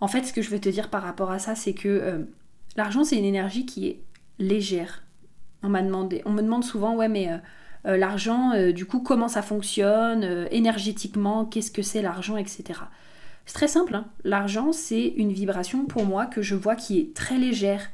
En 0.00 0.08
fait 0.08 0.22
ce 0.22 0.32
que 0.32 0.40
je 0.40 0.48
veux 0.48 0.58
te 0.58 0.70
dire 0.70 0.88
par 0.88 1.02
rapport 1.02 1.30
à 1.30 1.38
ça 1.38 1.54
c'est 1.54 1.74
que 1.74 2.26
l'argent 2.76 3.04
c'est 3.04 3.16
une 3.16 3.24
énergie 3.24 3.66
qui 3.66 3.86
est 3.86 4.00
légère. 4.38 5.02
On 5.62 5.68
m'a 5.68 5.82
demandé, 5.82 6.22
on 6.24 6.30
me 6.30 6.42
demande 6.42 6.64
souvent 6.64 6.96
ouais 6.96 7.08
mais 7.08 7.28
euh, 7.86 7.96
l'argent 7.96 8.52
du 8.72 8.86
coup 8.86 9.00
comment 9.00 9.28
ça 9.28 9.42
fonctionne 9.42 10.46
énergétiquement, 10.50 11.44
qu'est-ce 11.44 11.70
que 11.70 11.82
c'est 11.82 12.02
l'argent 12.02 12.36
etc. 12.36 12.80
C'est 13.46 13.54
très 13.54 13.68
simple, 13.68 13.94
hein. 13.94 14.06
l'argent 14.24 14.72
c'est 14.72 15.06
une 15.16 15.32
vibration 15.32 15.84
pour 15.84 16.04
moi 16.04 16.26
que 16.26 16.42
je 16.42 16.54
vois 16.54 16.76
qui 16.76 16.98
est 16.98 17.14
très 17.14 17.36
légère 17.36 17.90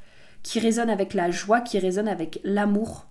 qui 0.46 0.60
résonne 0.60 0.90
avec 0.90 1.12
la 1.12 1.32
joie, 1.32 1.60
qui 1.60 1.76
résonne 1.80 2.06
avec 2.06 2.38
l'amour. 2.44 3.08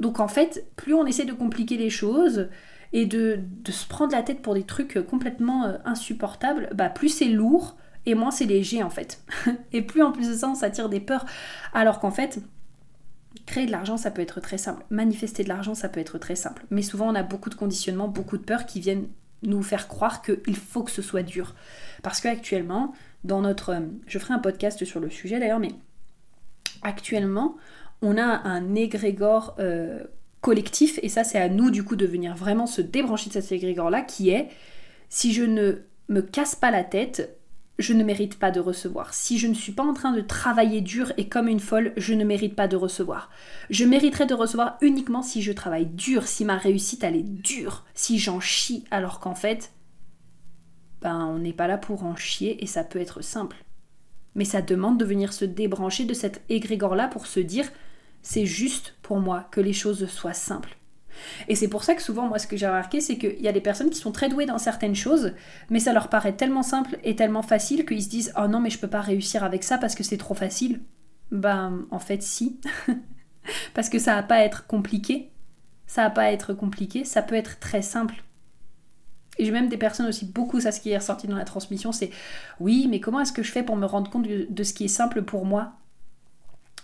Donc 0.00 0.18
en 0.18 0.26
fait, 0.26 0.66
plus 0.74 0.94
on 0.94 1.06
essaie 1.06 1.24
de 1.24 1.32
compliquer 1.32 1.76
les 1.76 1.90
choses 1.90 2.48
et 2.92 3.06
de, 3.06 3.38
se 3.68 3.86
prendre 3.86 4.10
la 4.12 4.24
tête 4.24 4.42
pour 4.42 4.54
des 4.54 4.64
trucs 4.64 4.98
complètement 5.06 5.66
euh, 5.66 5.76
insupportables, 5.84 6.70
bah 6.74 6.88
plus 6.88 7.08
c'est 7.08 7.26
lourd 7.26 7.76
et 8.06 8.14
moins 8.14 8.30
c'est 8.30 8.46
léger 8.46 8.82
en 8.82 8.90
fait. 8.90 9.22
et 9.72 9.82
plus 9.82 10.02
en 10.02 10.12
plus 10.12 10.28
de 10.28 10.34
ça, 10.34 10.48
on 10.48 10.54
s'attire 10.54 10.88
des 10.88 11.00
peurs. 11.00 11.26
Alors 11.72 12.00
qu'en 12.00 12.10
fait, 12.10 12.40
créer 13.46 13.66
de 13.66 13.70
l'argent, 13.70 13.96
ça 13.96 14.10
peut 14.10 14.22
être 14.22 14.40
très 14.40 14.58
simple. 14.58 14.84
Manifester 14.90 15.44
de 15.44 15.48
l'argent, 15.48 15.74
ça 15.74 15.88
peut 15.88 16.00
être 16.00 16.18
très 16.18 16.36
simple. 16.36 16.64
Mais 16.70 16.82
souvent, 16.82 17.08
on 17.08 17.14
a 17.14 17.22
beaucoup 17.22 17.50
de 17.50 17.54
conditionnements, 17.54 18.08
beaucoup 18.08 18.38
de 18.38 18.44
peurs 18.44 18.66
qui 18.66 18.80
viennent 18.80 19.06
nous 19.42 19.62
faire 19.62 19.88
croire 19.88 20.22
qu'il 20.22 20.56
faut 20.56 20.82
que 20.82 20.90
ce 20.90 21.02
soit 21.02 21.22
dur. 21.22 21.54
Parce 22.02 22.20
qu'actuellement, 22.20 22.94
dans 23.24 23.40
notre... 23.40 23.76
Je 24.06 24.18
ferai 24.18 24.34
un 24.34 24.38
podcast 24.38 24.84
sur 24.84 25.00
le 25.00 25.10
sujet 25.10 25.38
d'ailleurs, 25.38 25.60
mais 25.60 25.72
actuellement, 26.82 27.56
on 28.02 28.16
a 28.16 28.22
un 28.22 28.74
égrégore 28.74 29.56
euh, 29.58 30.04
collectif, 30.40 30.98
et 31.02 31.08
ça 31.08 31.24
c'est 31.24 31.38
à 31.38 31.48
nous 31.48 31.70
du 31.70 31.84
coup 31.84 31.96
de 31.96 32.06
venir 32.06 32.34
vraiment 32.34 32.66
se 32.66 32.80
débrancher 32.80 33.28
de 33.28 33.34
cet 33.34 33.52
égrégore-là, 33.52 34.02
qui 34.02 34.30
est, 34.30 34.48
si 35.08 35.32
je 35.32 35.42
ne 35.42 35.82
me 36.08 36.22
casse 36.22 36.54
pas 36.54 36.70
la 36.70 36.84
tête, 36.84 37.39
je 37.80 37.94
ne 37.94 38.04
mérite 38.04 38.38
pas 38.38 38.50
de 38.50 38.60
recevoir. 38.60 39.14
Si 39.14 39.38
je 39.38 39.46
ne 39.46 39.54
suis 39.54 39.72
pas 39.72 39.82
en 39.82 39.94
train 39.94 40.12
de 40.12 40.20
travailler 40.20 40.80
dur 40.80 41.12
et 41.16 41.28
comme 41.28 41.48
une 41.48 41.60
folle, 41.60 41.92
je 41.96 42.14
ne 42.14 42.24
mérite 42.24 42.54
pas 42.54 42.68
de 42.68 42.76
recevoir. 42.76 43.30
Je 43.70 43.84
mériterais 43.84 44.26
de 44.26 44.34
recevoir 44.34 44.76
uniquement 44.80 45.22
si 45.22 45.42
je 45.42 45.52
travaille 45.52 45.86
dur, 45.86 46.26
si 46.26 46.44
ma 46.44 46.56
réussite 46.56 47.02
elle 47.04 47.16
est 47.16 47.22
dure, 47.22 47.84
si 47.94 48.18
j'en 48.18 48.40
chie, 48.40 48.84
alors 48.90 49.20
qu'en 49.20 49.34
fait, 49.34 49.72
ben 51.00 51.26
on 51.26 51.38
n'est 51.38 51.52
pas 51.52 51.66
là 51.66 51.78
pour 51.78 52.04
en 52.04 52.16
chier 52.16 52.62
et 52.62 52.66
ça 52.66 52.84
peut 52.84 53.00
être 53.00 53.22
simple. 53.22 53.64
Mais 54.34 54.44
ça 54.44 54.62
demande 54.62 54.98
de 54.98 55.04
venir 55.04 55.32
se 55.32 55.44
débrancher 55.44 56.04
de 56.04 56.14
cet 56.14 56.42
égrégore-là 56.48 57.08
pour 57.08 57.26
se 57.26 57.40
dire 57.40 57.70
c'est 58.22 58.46
juste 58.46 58.94
pour 59.02 59.18
moi 59.18 59.48
que 59.50 59.60
les 59.60 59.72
choses 59.72 60.06
soient 60.06 60.34
simples. 60.34 60.76
Et 61.48 61.54
c'est 61.54 61.68
pour 61.68 61.84
ça 61.84 61.94
que 61.94 62.02
souvent, 62.02 62.26
moi, 62.26 62.38
ce 62.38 62.46
que 62.46 62.56
j'ai 62.56 62.66
remarqué, 62.66 63.00
c'est 63.00 63.16
qu'il 63.16 63.40
y 63.40 63.48
a 63.48 63.52
des 63.52 63.60
personnes 63.60 63.90
qui 63.90 63.98
sont 63.98 64.12
très 64.12 64.28
douées 64.28 64.46
dans 64.46 64.58
certaines 64.58 64.94
choses, 64.94 65.32
mais 65.68 65.80
ça 65.80 65.92
leur 65.92 66.08
paraît 66.08 66.34
tellement 66.34 66.62
simple 66.62 66.98
et 67.04 67.16
tellement 67.16 67.42
facile 67.42 67.84
qu'ils 67.86 68.02
se 68.02 68.08
disent 68.08 68.32
Oh 68.36 68.48
non, 68.48 68.60
mais 68.60 68.70
je 68.70 68.78
peux 68.78 68.88
pas 68.88 69.00
réussir 69.00 69.44
avec 69.44 69.64
ça 69.64 69.78
parce 69.78 69.94
que 69.94 70.02
c'est 70.02 70.16
trop 70.16 70.34
facile. 70.34 70.80
Ben, 71.30 71.86
en 71.90 71.98
fait, 71.98 72.22
si. 72.22 72.60
parce 73.74 73.88
que 73.88 73.98
ça 73.98 74.14
va 74.14 74.22
pas 74.22 74.40
être 74.40 74.66
compliqué. 74.66 75.30
Ça 75.86 76.04
va 76.04 76.10
pas 76.10 76.30
être 76.30 76.54
compliqué, 76.54 77.04
ça 77.04 77.20
peut 77.20 77.34
être 77.34 77.58
très 77.58 77.82
simple. 77.82 78.22
Et 79.38 79.44
j'ai 79.44 79.50
même 79.52 79.68
des 79.68 79.76
personnes 79.76 80.06
aussi, 80.06 80.26
beaucoup, 80.26 80.60
ça 80.60 80.70
ce 80.70 80.80
qui 80.80 80.90
est 80.90 80.98
ressorti 80.98 81.26
dans 81.26 81.36
la 81.36 81.44
transmission, 81.44 81.92
c'est 81.92 82.10
oui, 82.60 82.86
mais 82.90 83.00
comment 83.00 83.20
est-ce 83.20 83.32
que 83.32 83.42
je 83.42 83.50
fais 83.50 83.62
pour 83.62 83.74
me 83.74 83.86
rendre 83.86 84.10
compte 84.10 84.26
de, 84.28 84.62
ce 84.62 84.74
qui 84.74 84.84
est 84.84 84.88
simple 84.88 85.22
pour 85.22 85.46
moi? 85.46 85.72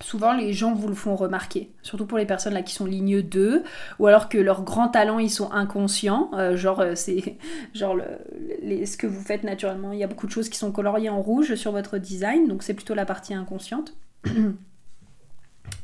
Souvent, 0.02 0.34
les 0.34 0.52
gens 0.52 0.74
vous 0.74 0.88
le 0.88 0.94
font 0.94 1.16
remarquer, 1.16 1.70
surtout 1.82 2.04
pour 2.04 2.18
les 2.18 2.26
personnes 2.26 2.52
là 2.52 2.62
qui 2.62 2.74
sont 2.74 2.84
ligne 2.84 3.22
2, 3.22 3.62
ou 3.98 4.06
alors 4.06 4.28
que 4.28 4.36
leurs 4.36 4.62
grands 4.62 4.88
talents 4.88 5.18
ils 5.18 5.30
sont 5.30 5.50
inconscients, 5.52 6.30
euh, 6.34 6.54
genre 6.54 6.80
euh, 6.80 6.94
c'est 6.94 7.38
ce 7.74 8.96
que 8.96 9.06
vous 9.06 9.22
faites 9.22 9.42
naturellement. 9.42 9.92
Il 9.92 9.98
y 9.98 10.04
a 10.04 10.06
beaucoup 10.06 10.26
de 10.26 10.32
choses 10.32 10.50
qui 10.50 10.58
sont 10.58 10.70
coloriées 10.70 11.08
en 11.08 11.22
rouge 11.22 11.54
sur 11.54 11.72
votre 11.72 11.96
design, 11.96 12.46
donc 12.46 12.62
c'est 12.62 12.74
plutôt 12.74 12.94
la 12.94 13.06
partie 13.06 13.32
inconsciente. 13.32 13.94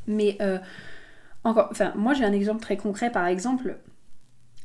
Mais 0.07 0.37
euh, 0.41 0.59
encore, 1.43 1.73
moi 1.95 2.13
j'ai 2.13 2.23
un 2.23 2.33
exemple 2.33 2.61
très 2.61 2.77
concret, 2.77 3.11
par 3.11 3.25
exemple, 3.25 3.77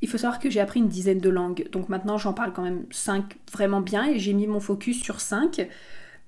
il 0.02 0.08
faut 0.08 0.18
savoir 0.18 0.40
que 0.40 0.50
j'ai 0.50 0.61
appris 0.61 0.80
une 0.80 0.88
dizaine 0.88 1.20
de 1.20 1.30
langues, 1.30 1.68
donc 1.72 1.88
maintenant 1.88 2.18
j'en 2.18 2.34
parle 2.34 2.52
quand 2.52 2.62
même 2.62 2.84
5 2.90 3.38
vraiment 3.50 3.80
bien 3.80 4.06
et 4.06 4.18
j'ai 4.18 4.34
mis 4.34 4.46
mon 4.46 4.61
focus 4.61 5.02
sur 5.02 5.20
5, 5.20 5.66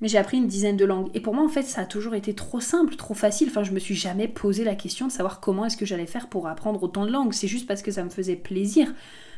mais 0.00 0.08
j'ai 0.08 0.18
appris 0.18 0.38
une 0.38 0.46
dizaine 0.46 0.76
de 0.76 0.84
langues. 0.84 1.10
Et 1.14 1.20
pour 1.20 1.34
moi 1.34 1.44
en 1.44 1.48
fait 1.48 1.62
ça 1.62 1.82
a 1.82 1.86
toujours 1.86 2.14
été 2.14 2.34
trop 2.34 2.60
simple, 2.60 2.96
trop 2.96 3.14
facile, 3.14 3.48
enfin 3.48 3.62
je 3.64 3.72
me 3.72 3.78
suis 3.78 3.94
jamais 3.94 4.28
posé 4.28 4.64
la 4.64 4.74
question 4.74 5.06
de 5.06 5.12
savoir 5.12 5.40
comment 5.40 5.64
est-ce 5.64 5.76
que 5.76 5.86
j'allais 5.86 6.06
faire 6.06 6.28
pour 6.28 6.48
apprendre 6.48 6.82
autant 6.82 7.06
de 7.06 7.10
langues, 7.10 7.32
c'est 7.32 7.48
juste 7.48 7.66
parce 7.66 7.82
que 7.82 7.90
ça 7.90 8.04
me 8.04 8.10
faisait 8.10 8.36
plaisir. 8.36 8.92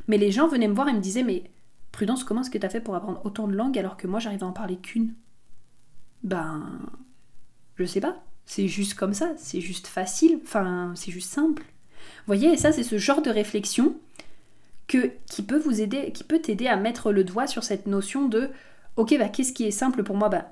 Mais 0.08 0.18
les 0.18 0.30
gens 0.30 0.48
venaient 0.48 0.68
me 0.68 0.74
voir 0.74 0.88
et 0.88 0.92
me 0.92 1.00
disaient 1.00 1.22
mais 1.22 1.44
Prudence, 1.92 2.24
comment 2.24 2.40
est-ce 2.40 2.50
que 2.50 2.58
tu 2.58 2.66
as 2.66 2.70
fait 2.70 2.80
pour 2.80 2.94
apprendre 2.94 3.20
autant 3.24 3.46
de 3.48 3.54
langues 3.54 3.78
alors 3.78 3.96
que 3.96 4.06
moi 4.06 4.20
j'arrive 4.20 4.44
à 4.44 4.46
en 4.46 4.52
parler 4.52 4.76
qu'une? 4.76 5.14
Ben... 6.22 6.80
Je 7.76 7.84
sais 7.86 8.00
pas, 8.00 8.22
c'est 8.44 8.68
juste 8.68 8.94
comme 8.94 9.14
ça, 9.14 9.32
c'est 9.38 9.62
juste 9.62 9.86
facile, 9.86 10.38
enfin 10.42 10.92
c'est 10.94 11.10
juste 11.10 11.32
simple. 11.32 11.62
Vous 11.62 12.26
voyez, 12.26 12.52
et 12.52 12.56
ça 12.56 12.70
c'est 12.70 12.82
ce 12.82 12.98
genre 12.98 13.22
de 13.22 13.30
réflexion 13.30 13.96
qui 14.88 15.42
peut 15.42 15.58
vous 15.58 15.80
aider, 15.80 16.12
qui 16.12 16.22
peut 16.22 16.38
t'aider 16.38 16.66
à 16.66 16.76
mettre 16.76 17.12
le 17.12 17.24
doigt 17.24 17.46
sur 17.46 17.64
cette 17.64 17.86
notion 17.86 18.28
de 18.28 18.50
ok 18.96 19.16
bah 19.18 19.28
qu'est-ce 19.28 19.52
qui 19.52 19.64
est 19.64 19.70
simple 19.70 20.02
pour 20.02 20.16
moi? 20.16 20.28
Bah 20.28 20.48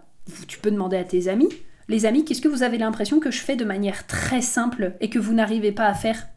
tu 0.46 0.58
peux 0.58 0.70
demander 0.70 0.96
à 0.96 1.04
tes 1.04 1.28
amis 1.28 1.48
les 1.88 2.06
amis 2.06 2.24
qu'est-ce 2.24 2.40
que 2.40 2.48
vous 2.48 2.62
avez 2.62 2.78
l'impression 2.78 3.18
que 3.18 3.30
je 3.30 3.40
fais 3.40 3.56
de 3.56 3.64
manière 3.64 4.06
très 4.06 4.40
simple 4.40 4.94
et 5.00 5.10
que 5.10 5.18
vous 5.18 5.34
n'arrivez 5.34 5.72
pas 5.72 5.86
à 5.86 5.94
faire? 5.94 6.28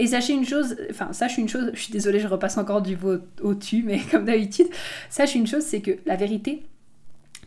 Et 0.00 0.08
sachez 0.08 0.32
une 0.32 0.44
chose, 0.44 0.76
enfin 0.90 1.12
sache 1.12 1.38
une 1.38 1.48
chose, 1.48 1.70
je 1.74 1.80
suis 1.80 1.92
désolée, 1.92 2.18
je 2.18 2.26
repasse 2.26 2.58
encore 2.58 2.82
du 2.82 2.96
veau 2.96 3.18
au-dessus, 3.40 3.82
mais 3.84 4.00
comme 4.10 4.24
d'habitude, 4.24 4.66
sache 5.08 5.34
une 5.36 5.46
chose, 5.46 5.62
c'est 5.62 5.80
que 5.80 5.92
la 6.06 6.16
vérité, 6.16 6.64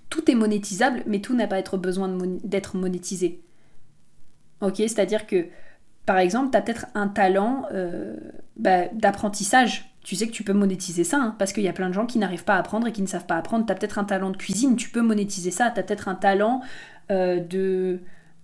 tout 0.10 0.32
est 0.32 0.36
monétisable, 0.36 1.04
mais 1.06 1.20
tout 1.20 1.36
n'a 1.36 1.48
pas 1.48 1.62
besoin 1.62 2.08
d'être 2.44 2.78
monétisé. 2.78 3.42
Ok, 4.62 4.78
c'est-à-dire 4.78 5.28
que 5.28 5.48
par 6.06 6.18
exemple, 6.18 6.52
tu 6.52 6.58
as 6.58 6.62
peut-être 6.62 6.86
un 6.96 7.08
talent 7.08 7.66
euh, 7.74 8.16
bah, 8.58 8.88
d'apprentissage. 8.94 9.93
Tu 10.04 10.16
sais 10.16 10.28
que 10.28 10.32
tu 10.32 10.44
peux 10.44 10.54
monétiser 10.54 11.04
ça, 11.04 11.18
hein, 11.18 11.36
parce 11.40 11.54
qu'il 11.54 11.64
y 11.64 11.68
a 11.68 11.74
plein 11.74 11.88
de 11.88 11.94
gens 11.94 12.06
qui 12.06 12.20
n'arrivent 12.20 12.44
pas 12.44 12.56
à 12.56 12.60
apprendre 12.60 12.88
et 12.88 12.92
qui 12.92 13.02
ne 13.02 13.08
savent 13.08 13.26
pas 13.26 13.38
apprendre. 13.38 13.66
Tu 13.66 13.72
as 13.72 13.76
peut-être 13.76 14.00
un 14.00 14.04
talent 14.04 14.32
de 14.32 14.38
cuisine, 14.38 14.76
tu 14.76 14.90
peux 14.90 15.02
monétiser 15.02 15.52
ça. 15.52 15.72
Tu 15.72 15.80
as 15.80 15.84
peut-être 15.84 16.08
un 16.08 16.16
talent 16.16 16.62
euh, 17.10 17.40
de, 17.40 18.00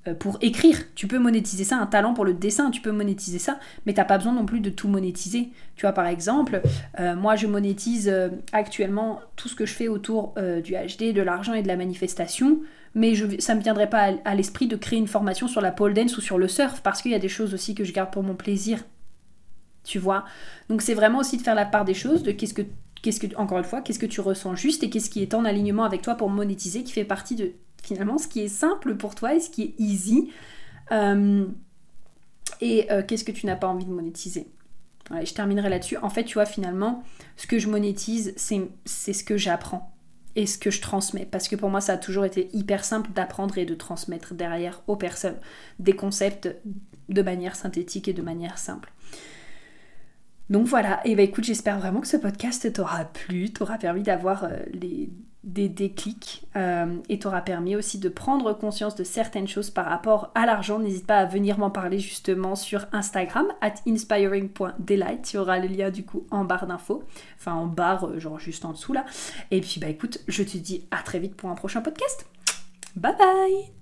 euh, 0.08 0.14
pour 0.14 0.38
écrire. 0.42 0.78
Tu 0.96 1.08
peux 1.08 1.20
monétiser 1.20 1.66
ça, 1.66 1.78
un 1.78 1.86
talent 1.86 2.14
pour 2.14 2.24
le 2.24 2.34
dessin, 2.34 2.72
tu 2.72 2.82
peux 2.82 2.92
monétiser 2.92 3.40
ça, 3.40 3.60
mais 3.86 3.94
t'as 3.94 4.06
pas 4.06 4.18
besoin 4.18 4.34
non 4.34 4.46
plus 4.46 4.62
de 4.62 4.70
tout 4.70 4.88
monétiser. 4.88 5.50
Tu 5.76 5.82
vois, 5.82 5.92
par 5.92 6.08
exemple, 6.08 6.62
euh, 7.00 7.16
moi 7.16 7.36
je 7.36 7.48
monétise 7.48 8.14
actuellement 8.54 9.20
tout 9.36 9.50
ce 9.50 9.56
que 9.56 9.66
je 9.66 9.74
fais 9.74 9.90
autour 9.90 10.36
du 10.64 10.74
HD, 10.74 11.14
de 11.14 11.22
l'argent 11.22 11.54
et 11.54 11.62
de 11.62 11.68
la 11.68 11.76
manifestation, 11.76 12.60
mais 12.96 13.16
je, 13.16 13.40
ça 13.40 13.56
me 13.56 13.62
viendrait 13.62 13.90
pas 13.90 14.14
à, 14.26 14.36
l'esprit 14.36 14.68
de 14.68 14.76
créer 14.76 15.00
une 15.00 15.08
formation 15.08 15.48
sur 15.48 15.62
la 15.62 15.72
pole 15.72 15.94
dance 15.94 16.18
ou 16.18 16.22
sur 16.22 16.38
le 16.38 16.48
surf, 16.48 16.82
parce 16.82 17.02
qu'il 17.02 17.12
y 17.12 17.16
a 17.16 17.20
des 17.20 17.30
choses 17.30 17.54
aussi 17.54 17.76
que 17.76 17.84
je 17.84 17.94
garde 17.94 18.12
pour 18.12 18.24
mon 18.24 18.36
plaisir. 18.36 18.80
Tu 19.84 20.00
vois 20.00 20.26
Donc 20.70 20.82
c'est 20.82 20.94
vraiment 20.94 21.20
aussi 21.20 21.38
de 21.38 21.42
faire 21.42 21.56
la 21.56 21.66
part 21.66 21.86
des 21.86 21.94
choses, 21.94 22.24
de 22.24 22.32
qu'est-ce 22.32 22.54
que, 22.54 22.64
qu'est-ce 23.02 23.20
que, 23.20 23.36
encore 23.36 23.58
une 23.58 23.64
fois, 23.64 23.82
qu'est-ce 23.82 24.00
que 24.00 24.06
tu 24.06 24.22
ressens 24.22 24.56
juste 24.56 24.84
et 24.84 24.90
qu'est-ce 24.90 25.10
qui 25.10 25.22
est 25.22 25.34
en 25.34 25.46
alignement 25.46 25.84
avec 25.84 26.02
toi 26.02 26.16
pour 26.16 26.30
monétiser, 26.30 26.84
qui 26.84 26.92
fait 26.92 27.06
partie 27.06 27.36
de 27.36 27.52
finalement 27.82 28.18
ce 28.18 28.28
qui 28.28 28.42
est 28.42 28.50
simple 28.50 28.96
pour 28.96 29.16
toi 29.16 29.36
et 29.36 29.40
ce 29.40 29.50
qui 29.50 29.64
est 29.64 29.76
easy. 29.80 30.32
Euh, 30.92 31.46
et 32.62 32.92
euh, 32.92 33.04
qu'est-ce 33.08 33.24
que 33.24 33.32
tu 33.32 33.46
n'as 33.46 33.56
pas 33.56 33.68
envie 33.68 33.86
de 33.86 33.92
monétiser 33.92 34.48
Je 35.24 35.34
terminerai 35.34 35.70
là-dessus. 35.70 35.98
En 35.98 36.10
fait, 36.10 36.24
tu 36.24 36.34
vois, 36.36 36.46
finalement, 36.46 37.04
ce 37.38 37.48
que 37.48 37.60
je 37.60 37.68
monétise, 37.68 38.34
c'est 38.36 39.14
ce 39.14 39.24
que 39.24 39.38
j'apprends 39.38 39.94
et 40.36 40.46
ce 40.46 40.58
que 40.58 40.72
je 40.72 40.82
transmets. 40.82 41.26
Parce 41.26 41.48
que 41.48 41.56
pour 41.56 41.70
moi, 41.70 41.82
ça 41.82 41.94
a 41.94 41.98
toujours 41.98 42.26
été 42.26 42.50
hyper 42.54 42.84
simple 42.84 43.12
d'apprendre 43.12 43.58
et 43.58 43.66
de 43.66 43.76
transmettre 43.76 44.34
derrière 44.34 44.82
aux 44.88 44.96
personnes 44.96 45.38
des 45.80 45.94
concepts 45.94 46.50
de 47.10 47.22
manière 47.22 47.56
synthétique 47.56 48.08
et 48.08 48.14
de 48.14 48.22
manière 48.22 48.58
simple. 48.58 48.92
Donc 50.50 50.66
voilà, 50.66 51.00
et 51.06 51.16
bah 51.16 51.22
écoute, 51.22 51.44
j'espère 51.44 51.80
vraiment 51.80 52.02
que 52.02 52.08
ce 52.08 52.18
podcast 52.18 52.72
t'aura 52.74 53.06
plu, 53.06 53.52
t'aura 53.52 53.78
permis 53.78 54.02
d'avoir 54.02 54.46
euh, 54.46 54.58
les 54.74 55.10
des 55.44 55.70
déclics 55.70 56.46
euh, 56.58 56.98
et 57.08 57.20
t'aura 57.20 57.42
permis 57.42 57.76
aussi 57.76 57.98
de 57.98 58.10
prendre 58.10 58.52
conscience 58.54 58.96
de 58.96 59.06
certaines 59.06 59.48
choses 59.48 59.70
par 59.70 59.86
rapport 59.86 60.32
à 60.36 60.46
l'argent. 60.46 60.80
N'hésite 60.80 61.08
pas 61.08 61.20
à 61.20 61.26
venir 61.26 61.58
m'en 61.58 61.70
parler 61.70 62.00
justement 62.00 62.56
sur 62.56 62.86
Instagram, 62.92 63.48
at 63.62 63.76
inspiring.delight. 63.88 65.24
Tu 65.24 65.38
auras 65.38 65.60
le 65.60 65.68
lien 65.68 65.92
du 65.92 66.04
coup 66.04 66.28
en 66.30 66.44
barre 66.44 66.68
d'infos, 66.68 67.04
enfin 67.38 67.54
en 67.54 67.68
barre, 67.68 68.06
euh, 68.06 68.20
genre 68.20 68.40
juste 68.40 68.66
en 68.66 68.74
dessous 68.74 68.94
là. 68.94 69.06
Et 69.52 69.62
puis 69.62 69.80
bah 69.80 69.88
écoute, 69.88 70.20
je 70.28 70.44
te 70.44 70.58
dis 70.58 70.86
à 70.92 71.02
très 71.04 71.20
vite 71.20 71.36
pour 71.36 71.50
un 71.50 71.56
prochain 71.56 71.82
podcast. 71.82 72.28
Bye 72.96 73.16
bye 73.18 73.79